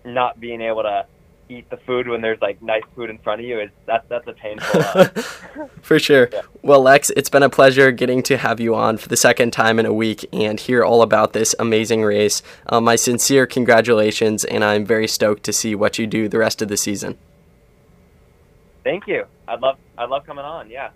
not 0.03 0.39
being 0.39 0.61
able 0.61 0.83
to 0.83 1.05
eat 1.49 1.69
the 1.69 1.77
food 1.77 2.07
when 2.07 2.21
there's 2.21 2.39
like 2.41 2.61
nice 2.61 2.83
food 2.95 3.09
in 3.09 3.17
front 3.17 3.41
of 3.41 3.47
you 3.47 3.59
is 3.59 3.69
that's 3.85 4.07
that's 4.07 4.27
a 4.27 4.33
painful. 4.33 4.81
Uh, 4.81 5.05
for 5.81 5.99
sure. 5.99 6.29
Yeah. 6.31 6.41
Well, 6.61 6.81
Lex, 6.81 7.09
it's 7.11 7.29
been 7.29 7.43
a 7.43 7.49
pleasure 7.49 7.91
getting 7.91 8.21
to 8.23 8.37
have 8.37 8.59
you 8.59 8.75
on 8.75 8.97
for 8.97 9.09
the 9.09 9.17
second 9.17 9.51
time 9.51 9.79
in 9.79 9.85
a 9.85 9.93
week 9.93 10.27
and 10.31 10.59
hear 10.59 10.83
all 10.83 11.01
about 11.01 11.33
this 11.33 11.55
amazing 11.59 12.03
race. 12.03 12.41
Uh, 12.67 12.79
my 12.79 12.95
sincere 12.95 13.47
congratulations, 13.47 14.45
and 14.45 14.63
I'm 14.63 14.85
very 14.85 15.07
stoked 15.07 15.43
to 15.43 15.53
see 15.53 15.75
what 15.75 15.97
you 15.97 16.05
do 16.07 16.29
the 16.29 16.37
rest 16.37 16.61
of 16.61 16.67
the 16.67 16.77
season. 16.77 17.17
thank 18.83 19.07
you. 19.07 19.25
I'd 19.47 19.61
love 19.61 19.77
I'd 19.97 20.09
love 20.09 20.25
coming 20.25 20.45
on. 20.45 20.69
Yeah. 20.69 20.89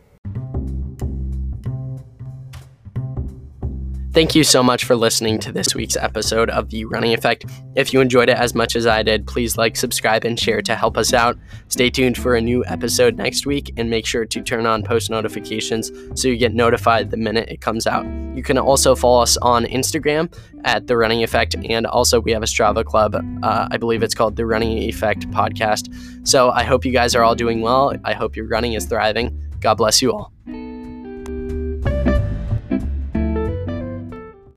Thank 4.13 4.36
you 4.36 4.43
so 4.43 4.62
much 4.62 4.86
for 4.86 4.96
listening 4.96 5.39
to 5.39 5.51
this 5.51 5.74
week's 5.74 5.96
episode 5.96 6.51
of 6.51 6.70
The 6.70 6.86
Running 6.86 7.15
Effect. 7.15 7.46
If 7.75 7.93
you 7.93 8.00
enjoyed 8.00 8.29
it 8.29 8.38
as 8.38 8.53
much 8.53 8.75
as 8.75 8.86
I 8.86 9.01
did, 9.01 9.25
please 9.25 9.58
like, 9.58 9.75
subscribe, 9.75 10.24
and 10.24 10.39
share 10.39 10.62
to 10.62 10.75
help 10.75 11.00
us 11.00 11.13
out. 11.13 11.36
Stay 11.70 11.89
tuned 11.89 12.15
for 12.15 12.36
a 12.36 12.41
new 12.41 12.63
episode 12.65 13.17
next 13.17 13.48
week 13.48 13.74
and 13.75 13.89
make 13.89 14.05
sure 14.05 14.24
to 14.24 14.41
turn 14.43 14.67
on 14.67 14.84
post 14.84 15.10
notifications 15.10 15.91
so 16.13 16.27
you 16.27 16.38
get 16.38 16.53
notified 16.53 17.10
the 17.10 17.17
minute 17.17 17.50
it 17.50 17.60
comes 17.60 17.88
out. 17.88 18.05
You 18.36 18.43
can 18.43 18.60
also 18.60 18.93
follow 18.93 19.24
us 19.24 19.36
on 19.38 19.65
Instagram 19.65 20.32
at 20.63 20.86
The 20.86 20.96
Running 20.96 21.24
Effect, 21.24 21.55
and 21.67 21.88
also 21.88 22.22
we 22.22 22.34
have 22.34 22.43
a 22.43 22.46
Strava 22.46 22.86
club. 22.86 23.15
Uh, 23.41 23.67
I 23.72 23.77
believe 23.77 24.03
it's 24.03 24.13
called 24.13 24.36
The 24.36 24.46
Running 24.46 24.77
Effect 24.77 25.27
Podcast. 25.32 25.91
So 26.27 26.51
I 26.51 26.65
hope 26.65 26.86
you 26.86 26.91
guys 26.91 27.15
are 27.15 27.24
all 27.24 27.34
doing 27.34 27.62
well. 27.62 27.96
I 28.03 28.13
hope 28.13 28.36
your 28.36 28.46
running 28.46 28.74
is 28.74 28.86
thriving. 28.86 29.36
God 29.60 29.74
bless 29.74 30.03
you 30.03 30.13
all. 30.13 30.32